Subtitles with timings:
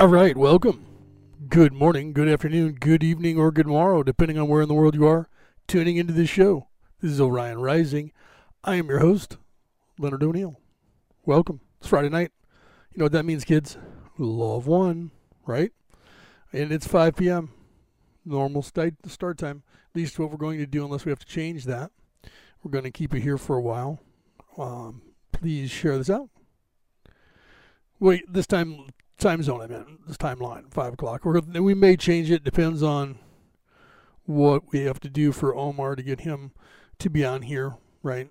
[0.00, 0.86] All right, welcome.
[1.50, 4.94] Good morning, good afternoon, good evening, or good morrow, depending on where in the world
[4.94, 5.28] you are
[5.66, 6.68] tuning into this show.
[7.02, 8.10] This is Orion Rising.
[8.64, 9.36] I am your host,
[9.98, 10.58] Leonard O'Neill.
[11.26, 11.60] Welcome.
[11.80, 12.32] It's Friday night.
[12.92, 13.76] You know what that means, kids?
[14.16, 15.10] Law of One,
[15.44, 15.70] right?
[16.50, 17.50] And it's 5 p.m.
[18.24, 19.64] Normal start start time.
[19.90, 21.90] At least what we're going to do, unless we have to change that.
[22.62, 24.00] We're going to keep it here for a while.
[24.56, 26.30] Um, please share this out.
[27.98, 28.86] Wait, this time
[29.20, 29.60] time zone.
[29.60, 31.24] I meant this timeline, five o'clock.
[31.24, 32.44] We're, we may change it.
[32.44, 33.18] Depends on
[34.24, 36.52] what we have to do for Omar to get him
[36.98, 37.74] to be on here.
[38.02, 38.30] Right?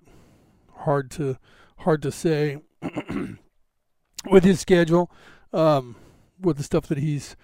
[0.80, 1.38] Hard to
[1.80, 2.62] hard to say
[4.30, 5.12] with his schedule,
[5.54, 5.96] um,
[6.40, 7.36] with the stuff that he's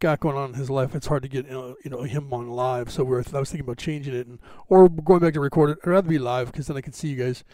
[0.00, 0.94] got going on in his life.
[0.94, 2.90] It's hard to get you know him on live.
[2.90, 5.78] So we're I was thinking about changing it and or going back to record it.
[5.84, 7.44] I'd rather be live because then I can see you guys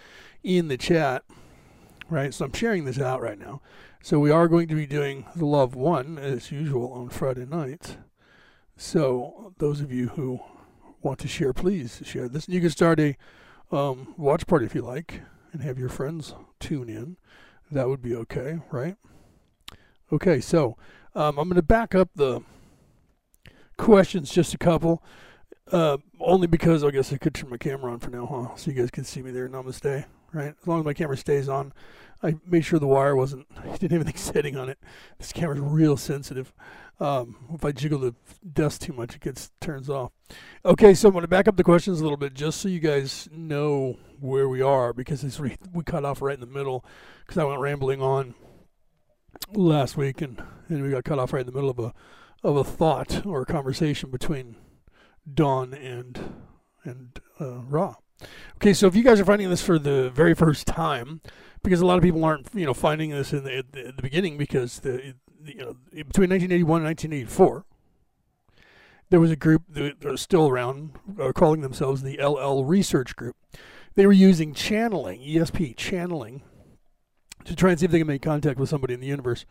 [0.43, 1.25] in the chat.
[2.11, 2.35] Right?
[2.35, 3.63] So I'm sharing this out right now.
[4.03, 7.47] So we are going to be doing the Law of One as usual on Friday
[7.47, 7.97] nights.
[8.77, 10.41] So those of you who
[11.03, 12.49] want to share, please share this.
[12.49, 13.17] You can start a
[13.71, 15.21] um, watch party if you like,
[15.53, 17.17] and have your friends tune in.
[17.71, 18.97] That would be okay, right?
[20.13, 20.77] Okay, so
[21.15, 22.41] um, I'm going to back up the
[23.77, 25.03] questions just a couple,
[25.71, 28.57] uh, only because I guess I could turn my camera on for now, huh?
[28.57, 29.49] So you guys can see me there.
[29.49, 30.55] Namaste, right?
[30.61, 31.73] As long as my camera stays on,
[32.23, 34.79] I made sure the wire wasn't, I didn't have anything setting on it.
[35.19, 36.53] This camera's real sensitive.
[36.99, 38.15] Um, if I jiggle the
[38.53, 40.13] dust too much, it gets turns off.
[40.65, 42.79] Okay, so I'm going to back up the questions a little bit just so you
[42.79, 46.85] guys know where we are because it's re- we cut off right in the middle
[47.21, 48.35] because I went rambling on
[49.55, 51.95] last week and, and we got cut off right in the middle of a
[52.43, 54.57] of a thought or a conversation between
[55.33, 56.35] Don and
[56.85, 57.61] and uh.
[58.57, 61.21] Okay, so if you guys are finding this for the very first time,
[61.63, 63.97] because a lot of people aren't you know finding this in the, at the, at
[63.97, 65.15] the beginning because the
[65.45, 67.65] you know between 1981 and 1984
[69.11, 73.37] there was a group that was still around uh, calling themselves the L/L Research Group.
[73.97, 76.43] They were using channeling, ESP channeling,
[77.45, 79.47] to try and see if they can make contact with somebody in the universe.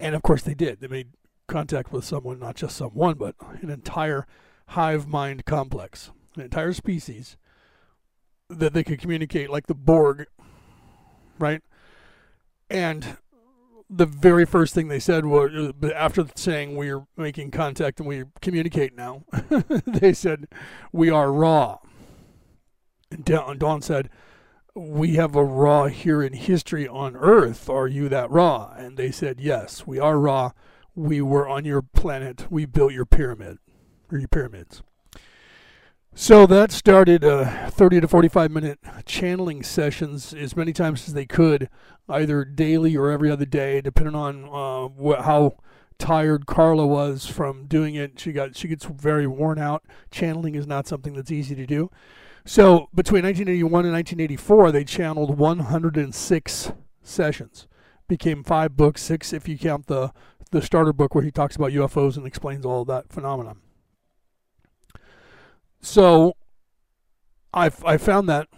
[0.00, 0.80] And of course they did.
[0.80, 1.08] They made
[1.48, 4.26] contact with someone, not just someone, but an entire
[4.68, 7.36] hive mind complex, an entire species
[8.58, 10.26] that they could communicate like the Borg
[11.38, 11.62] right?
[12.70, 13.16] And
[13.90, 18.96] the very first thing they said was after saying we're making contact and we communicate
[18.96, 19.24] now,
[19.86, 20.46] they said
[20.92, 21.78] we are Ra.
[23.10, 24.10] And Don said,
[24.74, 27.70] we have a Ra here in history on Earth.
[27.70, 28.74] Are you that Ra?
[28.76, 30.50] And they said, yes, we are Ra.
[30.96, 32.46] We were on your planet.
[32.50, 33.58] We built your pyramid,
[34.10, 34.82] or your pyramids.
[36.16, 41.26] So that started uh, 30 to 45 minute channeling sessions as many times as they
[41.26, 41.68] could,
[42.08, 45.56] either daily or every other day, depending on uh, wh- how
[45.98, 48.20] tired Carla was from doing it.
[48.20, 49.82] She got she gets very worn out.
[50.12, 51.90] Channeling is not something that's easy to do.
[52.44, 56.72] So between 1981 and 1984, they channeled 106
[57.02, 57.66] sessions.
[58.06, 60.12] Became five books, six if you count the
[60.52, 63.58] the starter book where he talks about UFOs and explains all that phenomenon.
[65.84, 66.34] So
[67.52, 68.48] I, I found that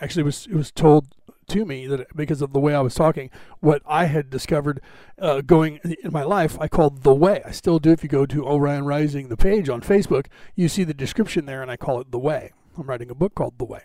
[0.00, 1.08] actually it was it was told
[1.48, 4.80] to me that because of the way I was talking, what I had discovered
[5.18, 7.42] uh, going in my life, I called the way.
[7.44, 7.90] I still do.
[7.90, 11.62] If you go to Orion Rising, the page on Facebook, you see the description there,
[11.62, 12.52] and I call it the way.
[12.76, 13.80] I'm writing a book called The Way.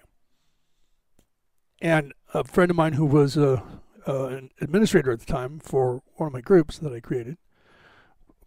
[1.81, 3.63] And a friend of mine who was a,
[4.07, 7.37] uh, an administrator at the time for one of my groups that I created,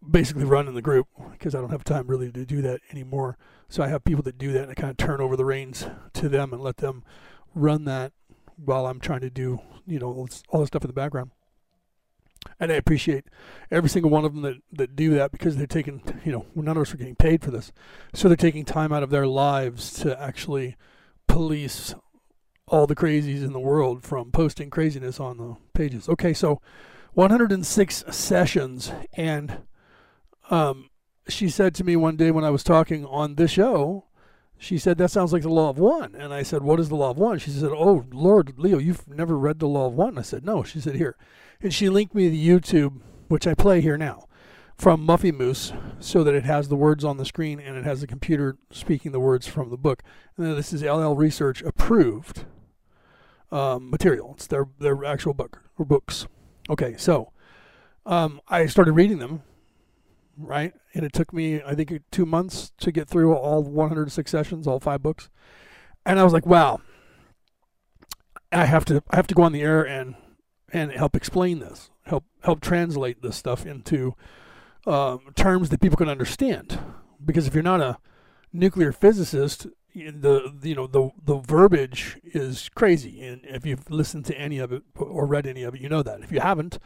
[0.08, 3.36] basically running the group because I don't have time really to do that anymore.
[3.68, 5.86] So I have people that do that and I kind of turn over the reins
[6.14, 7.04] to them and let them
[7.54, 8.12] run that
[8.56, 11.30] while I'm trying to do, you know, all this stuff in the background.
[12.60, 13.24] And I appreciate
[13.70, 16.76] every single one of them that, that do that because they're taking, you know, none
[16.76, 17.72] of us are getting paid for this.
[18.14, 20.76] So they're taking time out of their lives to actually
[21.26, 21.94] police
[22.68, 26.08] all the crazies in the world from posting craziness on the pages.
[26.08, 26.60] Okay, so
[27.14, 29.62] 106 sessions, and
[30.50, 30.90] um,
[31.28, 34.04] she said to me one day when I was talking on this show,
[34.58, 36.14] she said, That sounds like the law of one.
[36.14, 37.38] And I said, What is the law of one?
[37.38, 40.18] She said, Oh, Lord, Leo, you've never read the law of one.
[40.18, 40.62] I said, No.
[40.62, 41.16] She said, Here.
[41.60, 44.28] And she linked me to YouTube, which I play here now,
[44.76, 48.00] from Muffy Moose, so that it has the words on the screen and it has
[48.00, 50.02] the computer speaking the words from the book.
[50.36, 52.44] And this is L/L Research approved
[53.50, 54.32] um, material.
[54.36, 56.26] It's their, their actual book or books.
[56.68, 57.32] Okay, so
[58.04, 59.42] um, I started reading them
[60.36, 60.72] right?
[60.94, 64.80] And it took me, I think, two months to get through all 106 sessions, all
[64.80, 65.28] five books.
[66.04, 66.80] And I was like, wow,
[68.52, 70.14] I have to, I have to go on the air and
[70.72, 74.14] and help explain this, help help translate this stuff into
[74.86, 76.78] um, terms that people can understand.
[77.24, 77.98] Because if you're not a
[78.52, 84.38] nuclear physicist, the you know the the verbiage is crazy and if you've listened to
[84.38, 86.78] any of it or read any of it you know that if you haven't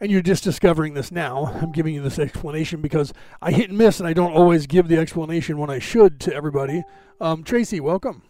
[0.00, 3.12] and you're just discovering this now i'm giving you this explanation because
[3.42, 6.34] i hit and miss and i don't always give the explanation when i should to
[6.34, 6.82] everybody
[7.20, 8.22] um, tracy welcome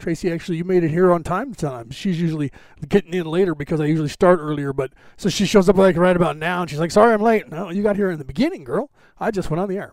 [0.00, 1.90] Tracy, actually, you made it here on time time.
[1.90, 2.50] She's usually
[2.88, 4.72] getting in later because I usually start earlier.
[4.72, 7.50] But so she shows up like right about now, and she's like, "Sorry, I'm late."
[7.50, 8.90] No, you got here in the beginning, girl.
[9.20, 9.92] I just went on the air.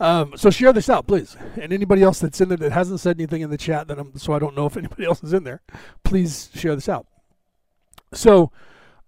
[0.00, 1.36] Um, so share this out, please.
[1.60, 4.16] And anybody else that's in there that hasn't said anything in the chat, that I'm,
[4.16, 5.60] so I don't know if anybody else is in there,
[6.02, 7.06] please share this out.
[8.12, 8.50] So,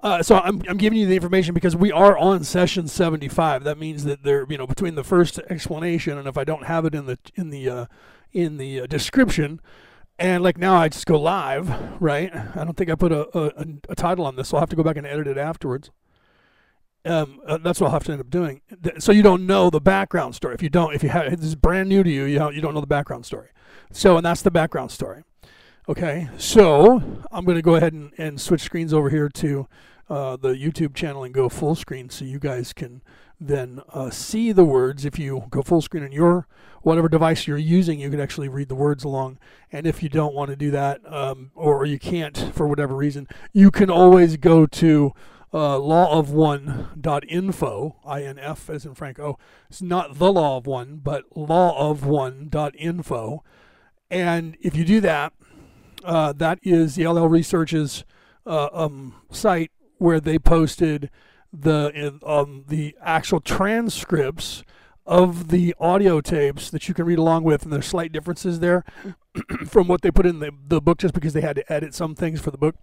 [0.01, 3.65] uh, so I'm, I'm giving you the information because we are on session 75.
[3.65, 6.85] That means that there, you know, between the first explanation and if I don't have
[6.85, 7.87] it in the in the uh,
[8.33, 9.61] in the uh, description,
[10.19, 12.35] and like now I just go live, right?
[12.35, 14.77] I don't think I put a, a, a title on this, so I'll have to
[14.77, 15.91] go back and edit it afterwards
[17.05, 18.61] um, uh, that's what I'll have to end up doing.
[18.99, 20.55] So you don't know the background story.
[20.55, 22.61] If you don't, if you have this is brand new to you, you don't, you
[22.61, 23.49] don't know the background story.
[23.91, 25.25] So and that's the background story.
[25.89, 27.03] Okay, so
[27.33, 29.67] I'm going to go ahead and, and switch screens over here to
[30.09, 33.03] uh, the YouTube channel and go full screen, so you guys can
[33.41, 35.05] then uh, see the words.
[35.05, 36.47] If you go full screen on your
[36.83, 39.39] whatever device you're using, you can actually read the words along.
[39.73, 43.27] And if you don't want to do that, um, or you can't for whatever reason,
[43.53, 45.13] you can always go to
[45.53, 49.37] uh, lawof1.info, I-N-F as in Frank O.
[49.69, 53.45] It's not the law of one, but lawof1.info.
[54.11, 55.33] And if you do that,
[56.05, 58.05] uh, that is the L/L Research's
[58.47, 61.11] uh, um, site where they posted
[61.53, 64.65] the um, the actual transcripts
[65.05, 68.85] of the audio tapes that you can read along with, and there's slight differences there
[69.67, 72.15] from what they put in the, the book, just because they had to edit some
[72.15, 72.77] things for the book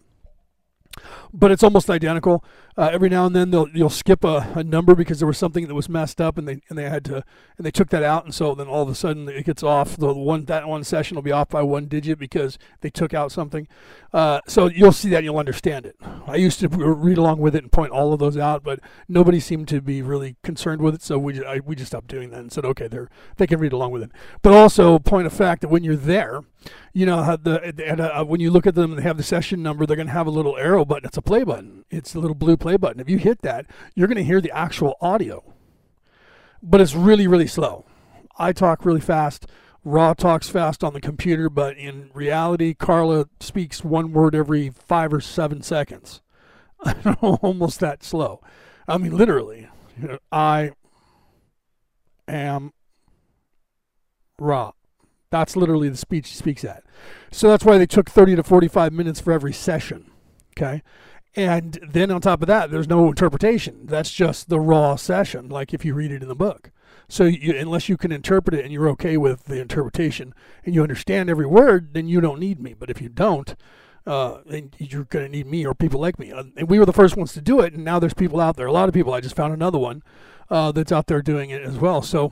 [1.33, 2.43] but it's almost identical.
[2.77, 5.67] Uh, every now and then they'll you'll skip a, a, number because there was something
[5.67, 7.15] that was messed up and they and they had to
[7.57, 9.97] and they took that out and so then all of a sudden it gets off.
[9.97, 13.33] The one that one session will be off by one digit because they took out
[13.33, 13.67] something.
[14.13, 15.97] Uh, so you'll see that and you'll understand it.
[16.25, 18.79] I used to read along with it and point all of those out, but
[19.09, 22.29] nobody seemed to be really concerned with it, so we I, we just stopped doing
[22.29, 22.99] that and said okay, they
[23.35, 24.11] they can read along with it.
[24.41, 26.43] But also point of fact that when you're there
[26.93, 29.85] you know the uh, when you look at them and they have the session number
[29.85, 31.85] they're going to have a little arrow button it's a play button.
[31.89, 32.99] It's a little blue play button.
[32.99, 33.65] If you hit that
[33.95, 35.53] you're going to hear the actual audio.
[36.61, 37.85] But it's really really slow.
[38.37, 39.47] I talk really fast.
[39.85, 45.13] Ra talks fast on the computer but in reality carla speaks one word every five
[45.13, 46.21] or seven seconds.
[47.21, 48.41] Almost that slow.
[48.87, 49.69] I mean literally
[50.31, 50.71] i
[52.27, 52.71] am
[54.39, 54.71] Ra.
[55.31, 56.83] That's literally the speech she speaks at.
[57.31, 60.08] So that's why they took 30 to 45 minutes for every session.
[60.59, 60.83] Okay.
[61.35, 63.85] And then on top of that, there's no interpretation.
[63.85, 66.71] That's just the raw session, like if you read it in the book.
[67.07, 70.33] So you, unless you can interpret it and you're okay with the interpretation
[70.65, 72.73] and you understand every word, then you don't need me.
[72.73, 73.55] But if you don't,
[74.05, 76.31] uh, and you're going to need me or people like me.
[76.31, 78.67] And we were the first ones to do it, and now there's people out there.
[78.67, 79.13] A lot of people.
[79.13, 80.03] I just found another one
[80.49, 82.01] uh, that's out there doing it as well.
[82.01, 82.31] So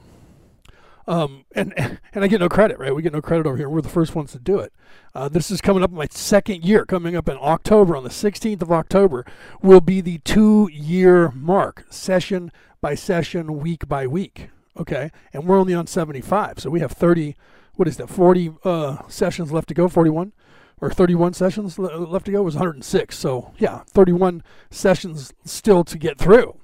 [1.08, 1.74] um, and
[2.14, 2.94] and I get no credit, right?
[2.94, 3.70] We get no credit over here.
[3.70, 4.74] We're the first ones to do it.
[5.16, 6.86] Uh, this is coming up in my second year.
[6.86, 9.26] Coming up in October, on the 16th of October,
[9.62, 14.50] will be the two-year mark, session by session, week by week.
[14.78, 17.36] Okay, and we're only on 75, so we have 30.
[17.76, 18.10] What is that?
[18.10, 19.88] 40 uh, sessions left to go.
[19.88, 20.34] 41
[20.82, 22.42] or 31 sessions left to go.
[22.42, 23.18] It was 106.
[23.18, 26.58] So yeah, 31 sessions still to get through,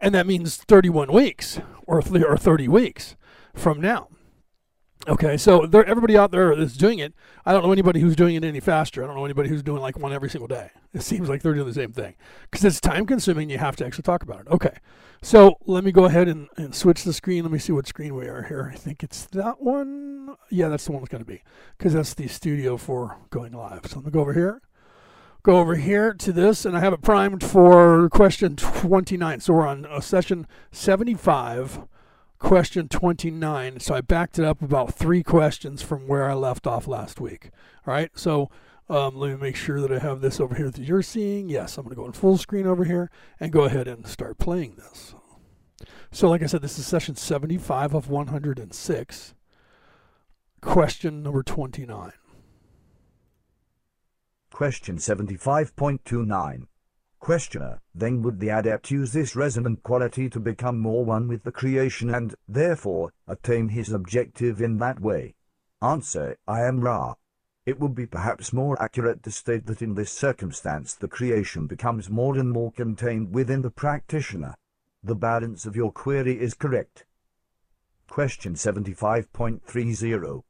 [0.00, 3.16] and that means 31 weeks or or 30 weeks
[3.56, 4.08] from now.
[5.08, 7.14] Okay, so there, everybody out there is doing it.
[7.44, 9.04] I don't know anybody who's doing it any faster.
[9.04, 10.70] I don't know anybody who's doing like one every single day.
[10.92, 12.16] It seems like they're doing the same thing
[12.50, 13.48] because it's time consuming.
[13.48, 14.48] You have to actually talk about it.
[14.48, 14.76] Okay,
[15.22, 17.44] so let me go ahead and, and switch the screen.
[17.44, 18.70] Let me see what screen we are here.
[18.72, 20.34] I think it's that one.
[20.50, 21.42] Yeah, that's the one it's going to be
[21.78, 23.86] because that's the studio for going live.
[23.86, 24.60] So let me go over here.
[25.44, 29.38] Go over here to this, and I have it primed for question 29.
[29.38, 31.86] So we're on uh, session 75
[32.38, 33.80] question 29.
[33.80, 37.50] So I backed it up about three questions from where I left off last week.
[37.86, 38.50] All right, so
[38.88, 41.48] um, let me make sure that I have this over here that you're seeing.
[41.48, 44.38] Yes, I'm going to go in full screen over here and go ahead and start
[44.38, 45.14] playing this.
[46.12, 49.34] So, like I said, this is session 75 of 106,
[50.60, 52.12] question number 29.
[54.50, 56.66] Question 75.29
[57.18, 61.52] Questioner, then would the adept use this resonant quality to become more one with the
[61.52, 65.34] creation and, therefore, attain his objective in that way?
[65.82, 67.14] Answer, I am Ra.
[67.66, 72.08] It would be perhaps more accurate to state that in this circumstance the creation becomes
[72.08, 74.54] more and more contained within the practitioner.
[75.02, 77.04] The balance of your query is correct.
[78.08, 80.42] Question 75.30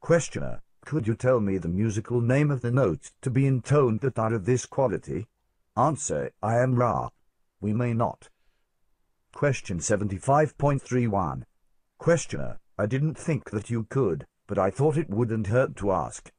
[0.00, 4.18] Questioner, could you tell me the musical name of the notes to be intoned that
[4.18, 5.26] are of this quality?
[5.76, 7.08] Answer, I am Ra.
[7.60, 8.28] We may not.
[9.32, 11.44] Question 75.31.
[11.98, 16.30] Questioner, I didn't think that you could, but I thought it wouldn't hurt to ask.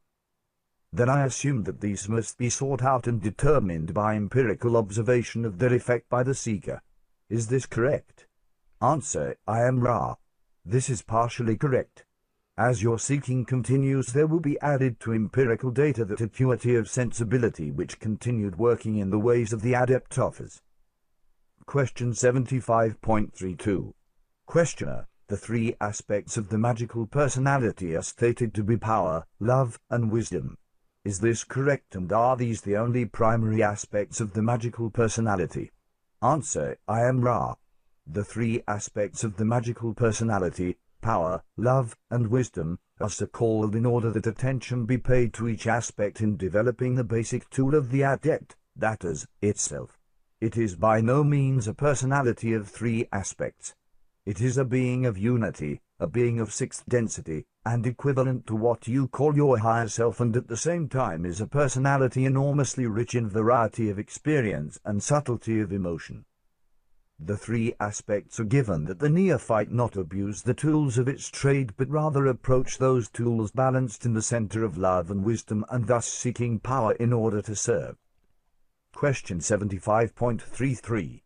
[0.91, 5.57] Then I assumed that these must be sought out and determined by empirical observation of
[5.57, 6.83] their effect by the seeker.
[7.27, 8.27] Is this correct?
[8.79, 10.15] Answer, I am Ra.
[10.63, 12.05] This is partially correct.
[12.57, 17.72] As your seeking continues there will be added to empirical data that acuity of sensibility
[17.72, 20.62] which continued working in the ways of the adept offers.
[21.65, 23.93] Question 75.32
[24.45, 30.12] Questioner, the three aspects of the magical personality are stated to be power, love, and
[30.12, 30.55] wisdom.
[31.03, 35.72] Is this correct and are these the only primary aspects of the magical personality?
[36.22, 37.55] Answer, I am Ra.
[38.05, 43.86] The three aspects of the magical personality power, love, and wisdom, are so called in
[43.86, 48.01] order that attention be paid to each aspect in developing the basic tool of the
[48.01, 50.00] adept, that is, itself.
[50.39, 53.75] It is by no means a personality of three aspects.
[54.25, 58.88] It is a being of unity, a being of sixth density, and equivalent to what
[58.88, 63.15] you call your higher self and at the same time is a personality enormously rich
[63.15, 66.24] in variety of experience and subtlety of emotion.
[67.20, 71.74] The three aspects are given that the neophyte not abuse the tools of its trade
[71.77, 76.08] but rather approach those tools balanced in the center of love and wisdom and thus
[76.08, 77.98] seeking power in order to serve.
[78.93, 81.22] Question 75.33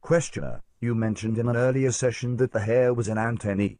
[0.00, 3.78] Questioner, you mentioned in an earlier session that the hair was an antennae.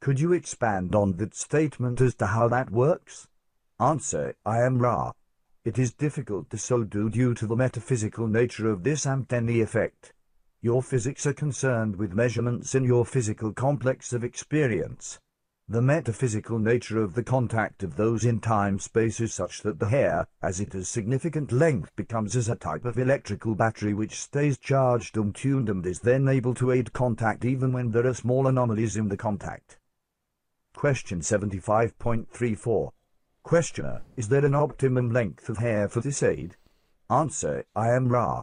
[0.00, 3.28] Could you expand on that statement as to how that works?
[3.78, 5.12] Answer, I am Ra.
[5.64, 10.12] It is difficult to so do due to the metaphysical nature of this antennae effect.
[10.62, 15.18] Your physics are concerned with measurements in your physical complex of experience.
[15.66, 20.26] The metaphysical nature of the contact of those in time-space is such that the hair,
[20.42, 25.16] as it has significant length, becomes as a type of electrical battery which stays charged
[25.16, 28.96] and tuned and is then able to aid contact even when there are small anomalies
[28.96, 29.78] in the contact.
[30.74, 32.90] Question 75.34
[33.42, 36.56] Questioner, is there an optimum length of hair for this aid?
[37.08, 38.42] Answer, I am Ra.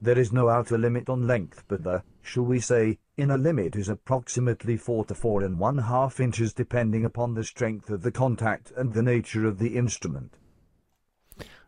[0.00, 3.88] There is no outer limit on length, but the, shall we say, inner limit is
[3.88, 8.72] approximately 4 to 4 and 1 half inches depending upon the strength of the contact
[8.76, 10.36] and the nature of the instrument.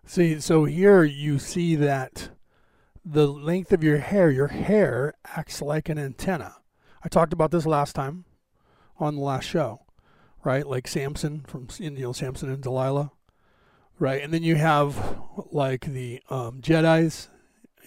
[0.04, 2.30] See, so here you see that
[3.04, 6.56] the length of your hair, your hair acts like an antenna.
[7.02, 8.24] I talked about this last time
[8.98, 9.82] on the last show,
[10.44, 10.66] right?
[10.66, 13.12] Like Samson from you know Samson and Delilah,
[13.98, 14.22] right?
[14.22, 15.18] And then you have
[15.50, 17.28] like the um, Jedi's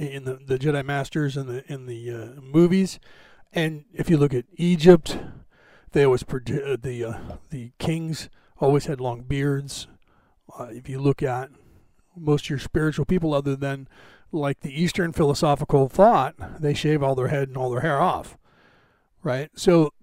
[0.07, 2.99] in the, the Jedi Masters in the in the uh, movies,
[3.53, 5.17] and if you look at Egypt,
[5.91, 9.87] they always uh, the uh, the kings always had long beards.
[10.57, 11.49] Uh, if you look at
[12.15, 13.87] most of your spiritual people, other than
[14.31, 18.37] like the Eastern philosophical thought, they shave all their head and all their hair off,
[19.23, 19.49] right?
[19.55, 19.93] So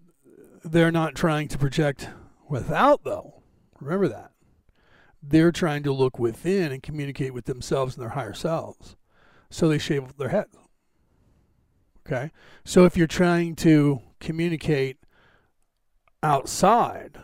[0.65, 2.11] they're not trying to project
[2.49, 3.43] without, though.
[3.81, 4.33] Remember that.
[5.23, 8.97] They're trying to look within and communicate with themselves and their higher selves
[9.51, 10.47] so they shave their head.
[12.07, 12.31] Okay?
[12.65, 14.99] So if you're trying to communicate
[16.23, 17.19] outside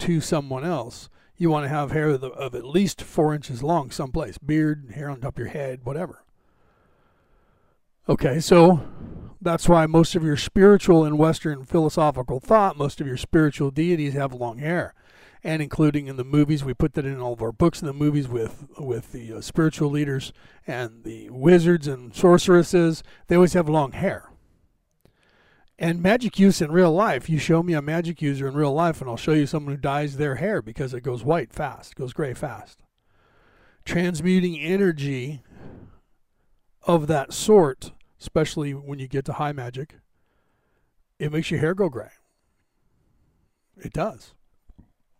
[0.00, 3.90] to someone else, you want to have hair of, of at least four inches long
[3.90, 6.24] someplace beard, hair on top of your head, whatever.
[8.08, 8.80] Okay, so
[9.40, 14.14] that's why most of your spiritual and Western philosophical thought, most of your spiritual deities
[14.14, 14.94] have long hair.
[15.44, 16.64] And including in the movies.
[16.64, 19.40] We put that in all of our books and the movies with with the uh,
[19.40, 20.32] spiritual leaders
[20.66, 23.02] and the wizards and sorceresses.
[23.26, 24.30] They always have long hair.
[25.78, 29.00] And magic use in real life, you show me a magic user in real life,
[29.00, 32.12] and I'll show you someone who dyes their hair because it goes white fast, goes
[32.12, 32.84] gray fast.
[33.84, 35.42] Transmuting energy
[36.84, 39.96] of that sort, especially when you get to high magic,
[41.18, 42.10] it makes your hair go gray.
[43.76, 44.34] It does.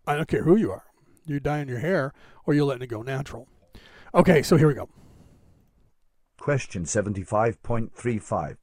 [0.07, 0.85] I don't care who you are.
[1.27, 2.13] You're dyeing your hair
[2.45, 3.49] or you're letting it go natural.
[4.15, 4.89] Okay, so here we go.
[6.39, 8.57] Question 75.35.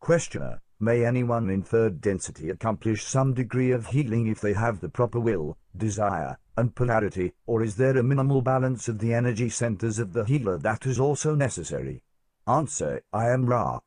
[0.00, 4.88] Questioner, may anyone in third density accomplish some degree of healing if they have the
[4.88, 10.00] proper will, desire, and polarity, or is there a minimal balance of the energy centers
[10.00, 12.02] of the healer that is also necessary?
[12.48, 13.78] Answer, I am Ra.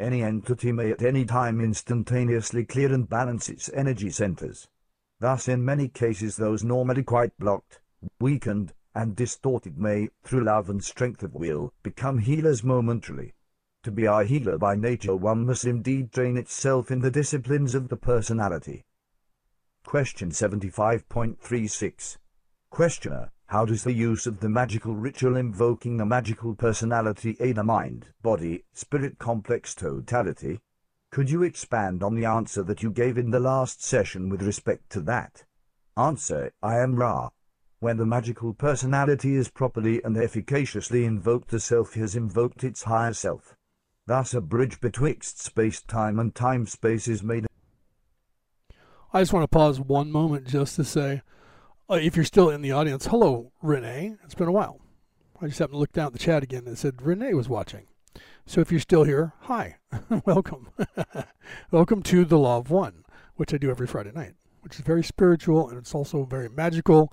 [0.00, 4.68] Any entity may at any time instantaneously clear and balance its energy centers.
[5.20, 7.80] Thus in many cases those normally quite blocked,
[8.20, 13.34] weakened, and distorted may, through love and strength of will, become healers momentarily.
[13.82, 17.88] To be a healer by nature one must indeed train itself in the disciplines of
[17.88, 18.84] the personality.
[19.84, 22.18] Question 75.36
[22.70, 27.64] Questioner, how does the use of the magical ritual invoking the magical personality aid a
[27.64, 30.60] mind, body, spirit complex totality?
[31.10, 34.90] Could you expand on the answer that you gave in the last session with respect
[34.90, 35.44] to that?
[35.96, 37.30] Answer, I am Ra.
[37.80, 43.14] When the magical personality is properly and efficaciously invoked the self has invoked its higher
[43.14, 43.56] self.
[44.06, 47.46] Thus a bridge betwixt space-time and time-space is made.
[49.12, 51.22] I just want to pause one moment just to say,
[51.90, 54.16] uh, if you're still in the audience, hello, Renee.
[54.24, 54.80] It's been a while.
[55.40, 57.48] I just happened to look down at the chat again and it said Renee was
[57.48, 57.87] watching.
[58.46, 59.76] So if you're still here, hi,
[60.24, 60.68] welcome.
[61.70, 63.04] welcome to the Law of One,
[63.36, 67.12] which I do every Friday night, which is very spiritual and it's also very magical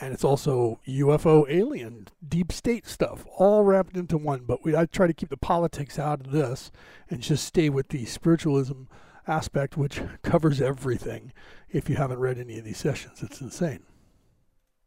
[0.00, 4.44] and it's also UFO alien deep state stuff all wrapped into one.
[4.46, 6.72] But we I try to keep the politics out of this
[7.08, 8.84] and just stay with the spiritualism
[9.26, 11.32] aspect, which covers everything.
[11.70, 13.84] If you haven't read any of these sessions, it's insane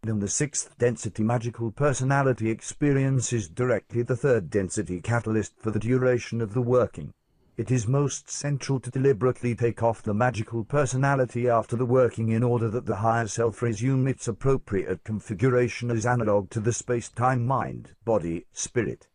[0.10, 5.80] in the sixth density magical personality experience is directly the third density catalyst for the
[5.80, 7.14] duration of the working.
[7.58, 12.44] It is most central to deliberately take off the magical personality after the working in
[12.44, 17.92] order that the higher self resume its appropriate configuration as analog to the space-time mind,
[18.04, 19.08] body, spirit.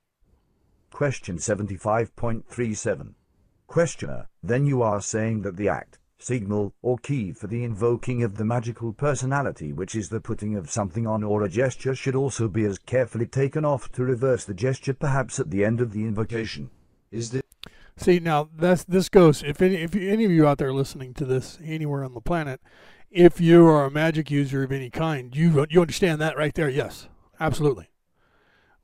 [0.90, 3.14] Question 75.37.
[3.66, 8.36] Questioner, then you are saying that the act, signal, or key for the invoking of
[8.36, 12.48] the magical personality which is the putting of something on or a gesture should also
[12.48, 16.04] be as carefully taken off to reverse the gesture perhaps at the end of the
[16.04, 16.70] invocation.
[17.10, 17.42] Is this
[17.96, 21.24] See now that's this goes if any if any of you out there listening to
[21.24, 22.60] this anywhere on the planet,
[23.10, 26.70] if you are a magic user of any kind, you you understand that right there.
[26.70, 27.90] Yes, absolutely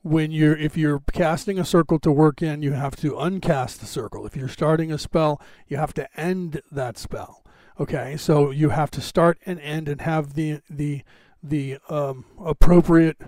[0.07, 3.87] when you're if you're casting a circle to work in you have to uncast the
[3.87, 4.25] circle.
[4.25, 7.43] If you're starting a spell you have to end that spell.
[7.81, 11.03] Okay so you have to start and end and have the the
[11.43, 13.21] the um, appropriate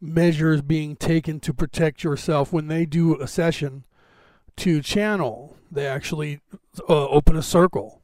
[0.00, 2.52] measures being taken to protect yourself.
[2.52, 3.84] When they do a session
[4.58, 6.40] to channel they actually
[6.88, 8.00] uh, open a circle.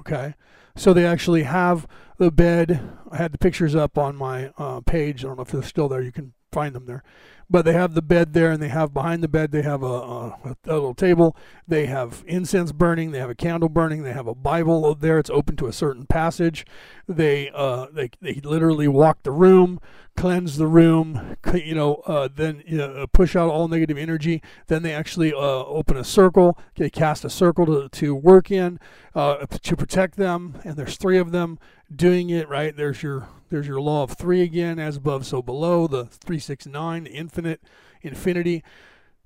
[0.00, 0.34] Okay
[0.76, 1.86] so they actually have
[2.16, 2.88] the bed.
[3.10, 5.24] I had the pictures up on my uh, page.
[5.24, 6.00] I don't know if they're still there.
[6.00, 7.02] You can find them there.
[7.50, 9.86] But they have the bed there, and they have behind the bed, they have a,
[9.86, 11.34] a, a, little table.
[11.66, 13.10] They have incense burning.
[13.10, 14.02] They have a candle burning.
[14.02, 15.18] They have a Bible there.
[15.18, 16.66] It's open to a certain passage.
[17.08, 19.80] They uh, they they literally walk the room,
[20.14, 24.42] cleanse the room, you know, uh, then you know, push out all negative energy.
[24.66, 26.58] Then they actually uh, open a circle.
[26.76, 28.78] They cast a circle to, to work in
[29.14, 31.58] uh, to protect them, and there's three of them
[31.94, 32.76] doing it right.
[32.76, 35.86] There's your there's your law of three again, as above, so below.
[35.86, 37.37] The three, six, nine, infinite,
[38.02, 38.62] infinity.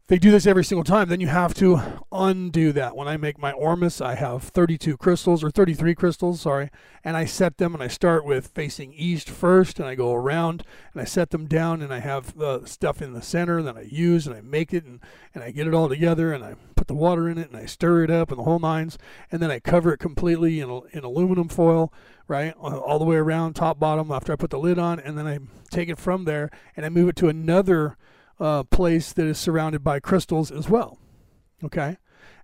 [0.09, 1.09] They do this every single time.
[1.09, 2.97] Then you have to undo that.
[2.97, 6.71] When I make my Ormus, I have 32 crystals or 33 crystals, sorry,
[7.05, 10.65] and I set them and I start with facing east first, and I go around
[10.93, 13.83] and I set them down, and I have the stuff in the center that I
[13.83, 15.01] use, and I make it, and,
[15.35, 17.67] and I get it all together, and I put the water in it, and I
[17.67, 18.99] stir it up, and the whole nines,
[19.31, 21.93] and then I cover it completely in, in aluminum foil
[22.29, 22.55] right?
[22.57, 25.39] All the way around, top, bottom, after I put the lid on, and then I
[25.71, 27.99] take it from there and I move it to another
[28.43, 30.99] uh, place that is surrounded by crystals as well.
[31.63, 31.97] Okay?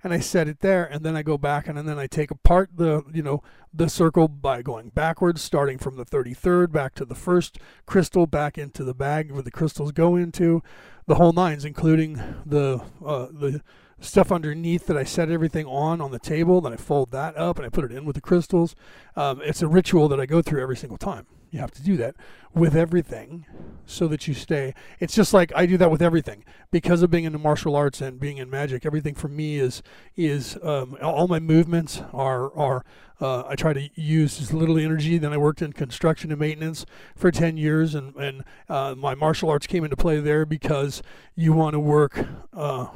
[0.04, 2.30] And I set it there, and then I go back and, and then I take
[2.30, 3.42] apart the, you know,
[3.74, 8.56] the circle by going backwards, starting from the 33rd back to the first crystal, back
[8.56, 10.62] into the bag where the crystals go into,
[11.08, 13.60] the whole nines, including the uh, the
[13.98, 16.60] stuff underneath that I set everything on on the table.
[16.60, 18.76] Then I fold that up and I put it in with the crystals.
[19.16, 21.26] Um, it's a ritual that I go through every single time.
[21.50, 22.14] You have to do that
[22.54, 23.46] with everything
[23.86, 24.74] so that you stay.
[25.00, 28.00] It's just like I do that with everything because of being in the martial arts
[28.00, 28.84] and being in magic.
[28.84, 29.82] Everything for me is
[30.16, 32.84] is um, all my movements are are.
[33.20, 35.18] Uh, I try to use as little energy.
[35.18, 39.48] Then I worked in construction and maintenance for ten years, and and uh, my martial
[39.50, 41.02] arts came into play there because
[41.34, 42.88] you want to work, uh,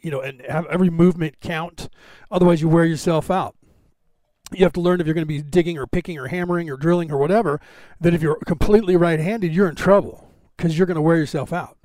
[0.00, 1.88] you know, and have every movement count.
[2.30, 3.56] Otherwise, you wear yourself out
[4.52, 6.76] you have to learn if you're going to be digging or picking or hammering or
[6.76, 7.60] drilling or whatever,
[8.00, 11.52] that if you're completely right handed, you're in trouble because you're going to wear yourself
[11.52, 11.76] out.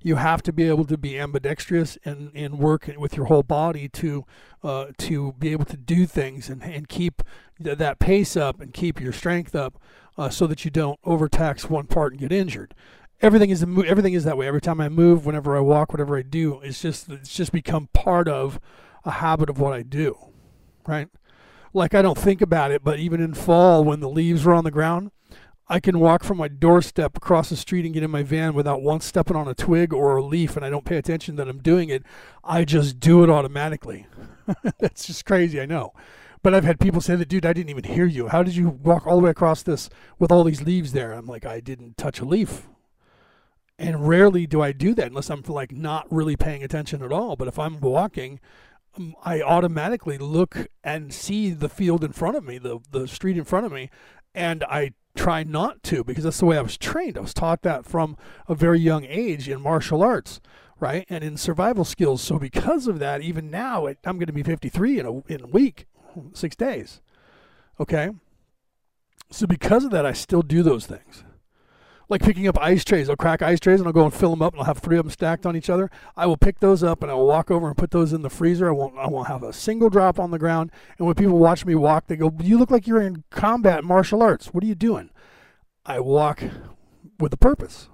[0.00, 3.88] You have to be able to be ambidextrous and, and work with your whole body
[3.88, 4.24] to
[4.62, 7.22] uh, to be able to do things and, and keep
[7.62, 9.80] th- that pace up and keep your strength up
[10.16, 12.74] uh, so that you don't overtax one part and get injured.
[13.20, 14.46] Everything is everything is that way.
[14.46, 17.88] Every time I move, whenever I walk, whatever I do, it's just it's just become
[17.92, 18.60] part of
[19.04, 20.16] a habit of what I do,
[20.86, 21.08] right?
[21.72, 24.64] Like I don't think about it, but even in fall when the leaves are on
[24.64, 25.10] the ground,
[25.70, 28.80] I can walk from my doorstep across the street and get in my van without
[28.80, 31.58] once stepping on a twig or a leaf, and I don't pay attention that I'm
[31.58, 32.04] doing it.
[32.42, 34.06] I just do it automatically.
[34.78, 35.92] That's just crazy, I know.
[36.42, 38.28] But I've had people say that, dude, I didn't even hear you.
[38.28, 41.12] How did you walk all the way across this with all these leaves there?
[41.12, 42.68] I'm like, I didn't touch a leaf.
[43.78, 47.36] And rarely do I do that unless I'm like not really paying attention at all.
[47.36, 48.40] But if I'm walking,
[49.24, 53.44] I automatically look and see the field in front of me, the the street in
[53.44, 53.90] front of me,
[54.34, 57.18] and I try not to because that's the way I was trained.
[57.18, 60.40] I was taught that from a very young age in martial arts,
[60.80, 62.22] right, and in survival skills.
[62.22, 65.42] So because of that, even now it, I'm going to be 53 in a in
[65.42, 65.86] a week,
[66.32, 67.00] six days.
[67.80, 68.10] Okay.
[69.30, 71.22] So because of that, I still do those things
[72.08, 73.08] like picking up ice trays.
[73.10, 74.98] I'll crack ice trays and I'll go and fill them up and I'll have three
[74.98, 75.90] of them stacked on each other.
[76.16, 78.30] I will pick those up and I will walk over and put those in the
[78.30, 78.68] freezer.
[78.68, 80.70] I won't I won't have a single drop on the ground.
[80.98, 84.22] And when people watch me walk, they go, "You look like you're in combat martial
[84.22, 84.48] arts.
[84.54, 85.10] What are you doing?"
[85.84, 86.42] I walk
[87.18, 87.88] with a purpose.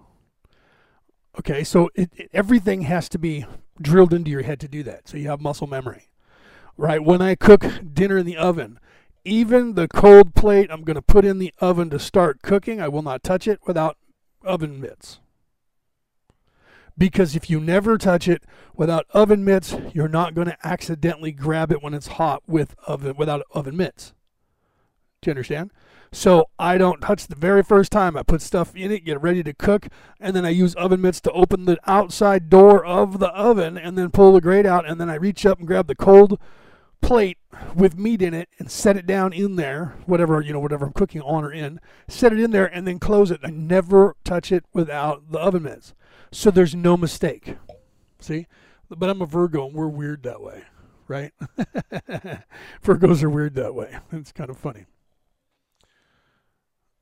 [1.39, 3.45] Okay, so it, it, everything has to be
[3.81, 5.09] drilled into your head to do that.
[5.09, 6.09] So you have muscle memory.
[6.77, 7.03] Right?
[7.03, 8.81] When I cook dinner in the oven,
[9.25, 12.89] even the cold plate I'm going to put in the oven to start cooking, I
[12.89, 13.97] will not touch it without
[14.45, 15.21] oven mitts.
[16.97, 21.73] Because if you never touch it without oven mitts, you're not going to accidentally grab
[21.73, 24.15] it when it's hot with oven without oven mitts.
[25.21, 25.73] Do you understand?
[26.13, 28.17] So I don't touch the very first time.
[28.17, 29.89] I put stuff in it, get ready to cook,
[30.21, 33.99] and then I use oven mitts to open the outside door of the oven and
[33.99, 36.39] then pull the grate out, and then I reach up and grab the cold
[37.05, 37.39] plate
[37.75, 40.93] with meat in it and set it down in there, whatever, you know, whatever I'm
[40.93, 43.41] cooking on or in, set it in there and then close it.
[43.43, 45.95] I never touch it without the oven mitts.
[46.33, 47.57] So there's no mistake.
[48.19, 48.47] See?
[48.89, 50.65] But I'm a Virgo and we're weird that way,
[51.09, 51.33] right?
[52.85, 53.99] Virgos are weird that way.
[54.13, 54.87] It's kind of funny.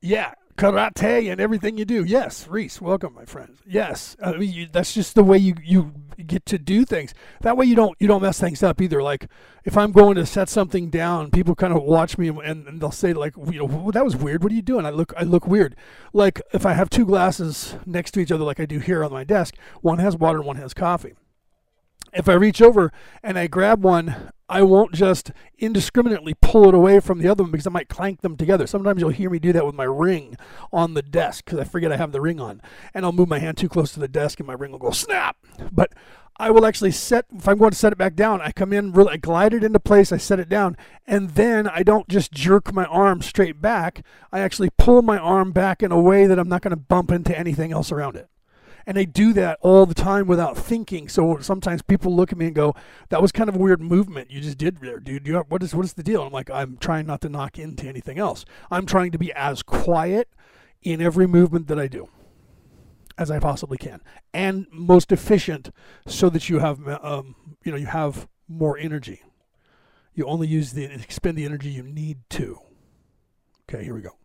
[0.00, 2.04] Yeah, karate and everything you do.
[2.04, 3.56] Yes, Reese, welcome, my friend.
[3.66, 5.92] Yes, I mean, you, that's just the way you you
[6.26, 7.14] get to do things.
[7.40, 9.02] That way you don't you don't mess things up either.
[9.02, 9.28] Like
[9.64, 12.90] if I'm going to set something down, people kind of watch me and, and they'll
[12.90, 14.42] say like, you know, well, that was weird.
[14.42, 14.86] What are you doing?
[14.86, 15.76] I look I look weird.
[16.12, 19.12] Like if I have two glasses next to each other, like I do here on
[19.12, 21.14] my desk, one has water and one has coffee.
[22.12, 27.00] If I reach over and I grab one, I won't just indiscriminately pull it away
[27.00, 28.66] from the other one because I might clank them together.
[28.66, 30.36] Sometimes you'll hear me do that with my ring
[30.70, 32.60] on the desk because I forget I have the ring on.
[32.92, 34.90] And I'll move my hand too close to the desk and my ring will go
[34.90, 35.38] snap.
[35.72, 35.94] But
[36.36, 38.92] I will actually set, if I'm going to set it back down, I come in,
[38.92, 42.30] really, I glide it into place, I set it down, and then I don't just
[42.30, 44.04] jerk my arm straight back.
[44.30, 47.10] I actually pull my arm back in a way that I'm not going to bump
[47.10, 48.28] into anything else around it
[48.86, 51.08] and they do that all the time without thinking.
[51.08, 52.74] So sometimes people look at me and go,
[53.08, 55.26] "That was kind of a weird movement you just did there, dude.
[55.26, 57.86] You, what is what is the deal?" I'm like, "I'm trying not to knock into
[57.86, 58.44] anything else.
[58.70, 60.28] I'm trying to be as quiet
[60.82, 62.08] in every movement that I do."
[63.18, 64.00] As I possibly can,
[64.32, 65.70] and most efficient,
[66.06, 69.22] so that you have, um, you know, you have more energy.
[70.14, 72.58] You only use the expend the energy you need to.
[73.68, 74.16] Okay, here we go.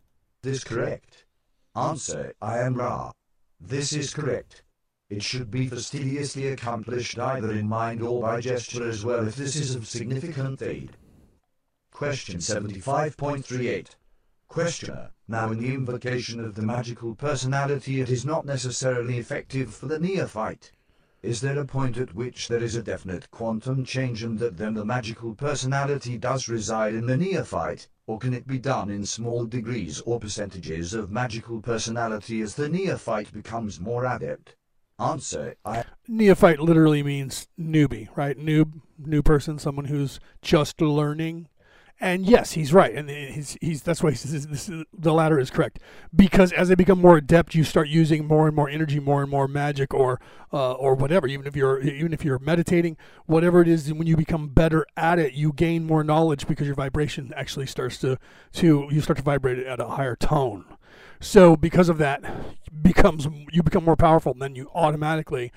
[0.42, 1.26] This correct.
[1.76, 3.12] Answer: I am Ra.
[3.60, 4.62] This is correct.
[5.10, 9.56] It should be fastidiously accomplished either in mind or by gesture as well if this
[9.56, 10.96] is of significant aid.
[11.90, 13.96] Question 75.38.
[14.46, 19.86] Questioner, now in the invocation of the magical personality it is not necessarily effective for
[19.86, 20.72] the neophyte.
[21.22, 24.74] Is there a point at which there is a definite quantum change and that then
[24.74, 29.44] the magical personality does reside in the neophyte, or can it be done in small
[29.44, 34.54] degrees or percentages of magical personality as the neophyte becomes more adept?
[35.00, 35.84] Answer, I...
[36.06, 38.38] Neophyte literally means newbie, right?
[38.38, 41.48] Noob, new person, someone who's just learning.
[42.00, 45.50] And yes, he's right, and he's, he's that's why he says this, the latter is
[45.50, 45.80] correct.
[46.14, 49.28] Because as they become more adept, you start using more and more energy, more and
[49.28, 50.20] more magic, or
[50.52, 51.26] uh, or whatever.
[51.26, 55.18] Even if you're even if you're meditating, whatever it is, when you become better at
[55.18, 58.16] it, you gain more knowledge because your vibration actually starts to
[58.52, 60.66] to you start to vibrate at a higher tone.
[61.18, 62.22] So because of that,
[62.80, 65.50] becomes you become more powerful, and then you automatically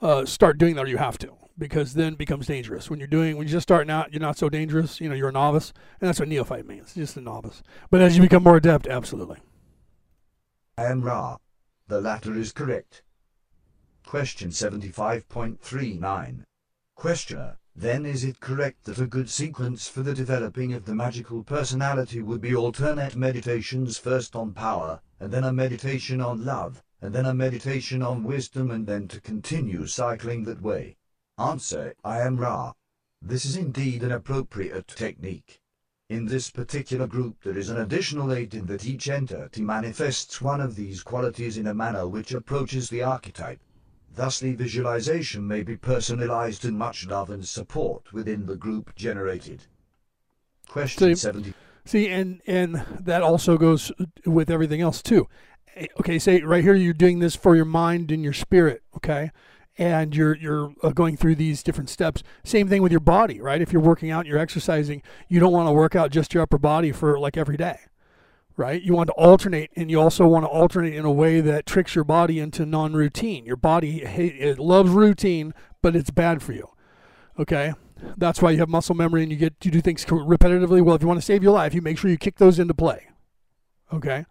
[0.00, 2.88] uh, start doing that, or you have to because then becomes dangerous.
[2.88, 5.00] When you're doing, when you're just starting out, you're not so dangerous.
[5.00, 7.62] You know, you're a novice, and that's what neophyte means, just a novice.
[7.90, 9.38] But as you become more adept, absolutely.
[10.76, 11.38] I am Ra.
[11.88, 13.02] The latter is correct.
[14.06, 16.44] Question 75.39.
[16.94, 21.42] Questioner, then is it correct that a good sequence for the developing of the magical
[21.44, 27.14] personality would be alternate meditations first on power, and then a meditation on love, and
[27.14, 30.96] then a meditation on wisdom and then to continue cycling that way?
[31.38, 32.72] Answer, I am Ra.
[33.22, 35.60] This is indeed an appropriate technique.
[36.10, 40.60] In this particular group there is an additional aid in that each entity manifests one
[40.60, 43.60] of these qualities in a manner which approaches the archetype.
[44.14, 49.64] Thus the visualization may be personalized and much love and support within the group generated.
[50.68, 51.54] Question See- 70.
[51.84, 53.92] See, and and that also goes
[54.26, 55.26] with everything else too.
[55.76, 58.82] Eh, Okay, say right here you're doing this for your mind and your spirit.
[58.96, 59.30] Okay,
[59.78, 62.22] and you're you're uh, going through these different steps.
[62.44, 63.62] Same thing with your body, right?
[63.62, 65.02] If you're working out, you're exercising.
[65.28, 67.78] You don't want to work out just your upper body for like every day,
[68.56, 68.82] right?
[68.82, 71.94] You want to alternate, and you also want to alternate in a way that tricks
[71.94, 73.46] your body into non-routine.
[73.46, 76.68] Your body it loves routine, but it's bad for you.
[77.38, 77.72] Okay,
[78.16, 80.82] that's why you have muscle memory and you get you do things repetitively.
[80.82, 82.74] Well, if you want to save your life, you make sure you kick those into
[82.74, 83.06] play.
[83.92, 84.26] Okay,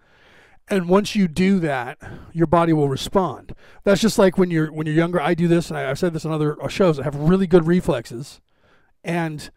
[0.70, 1.98] and once you do that,
[2.34, 3.54] your body will respond.
[3.84, 5.22] That's just like when you're when you're younger.
[5.22, 7.00] I do this, and I, I've said this on other uh, shows.
[7.00, 8.42] I have really good reflexes,
[9.04, 9.50] and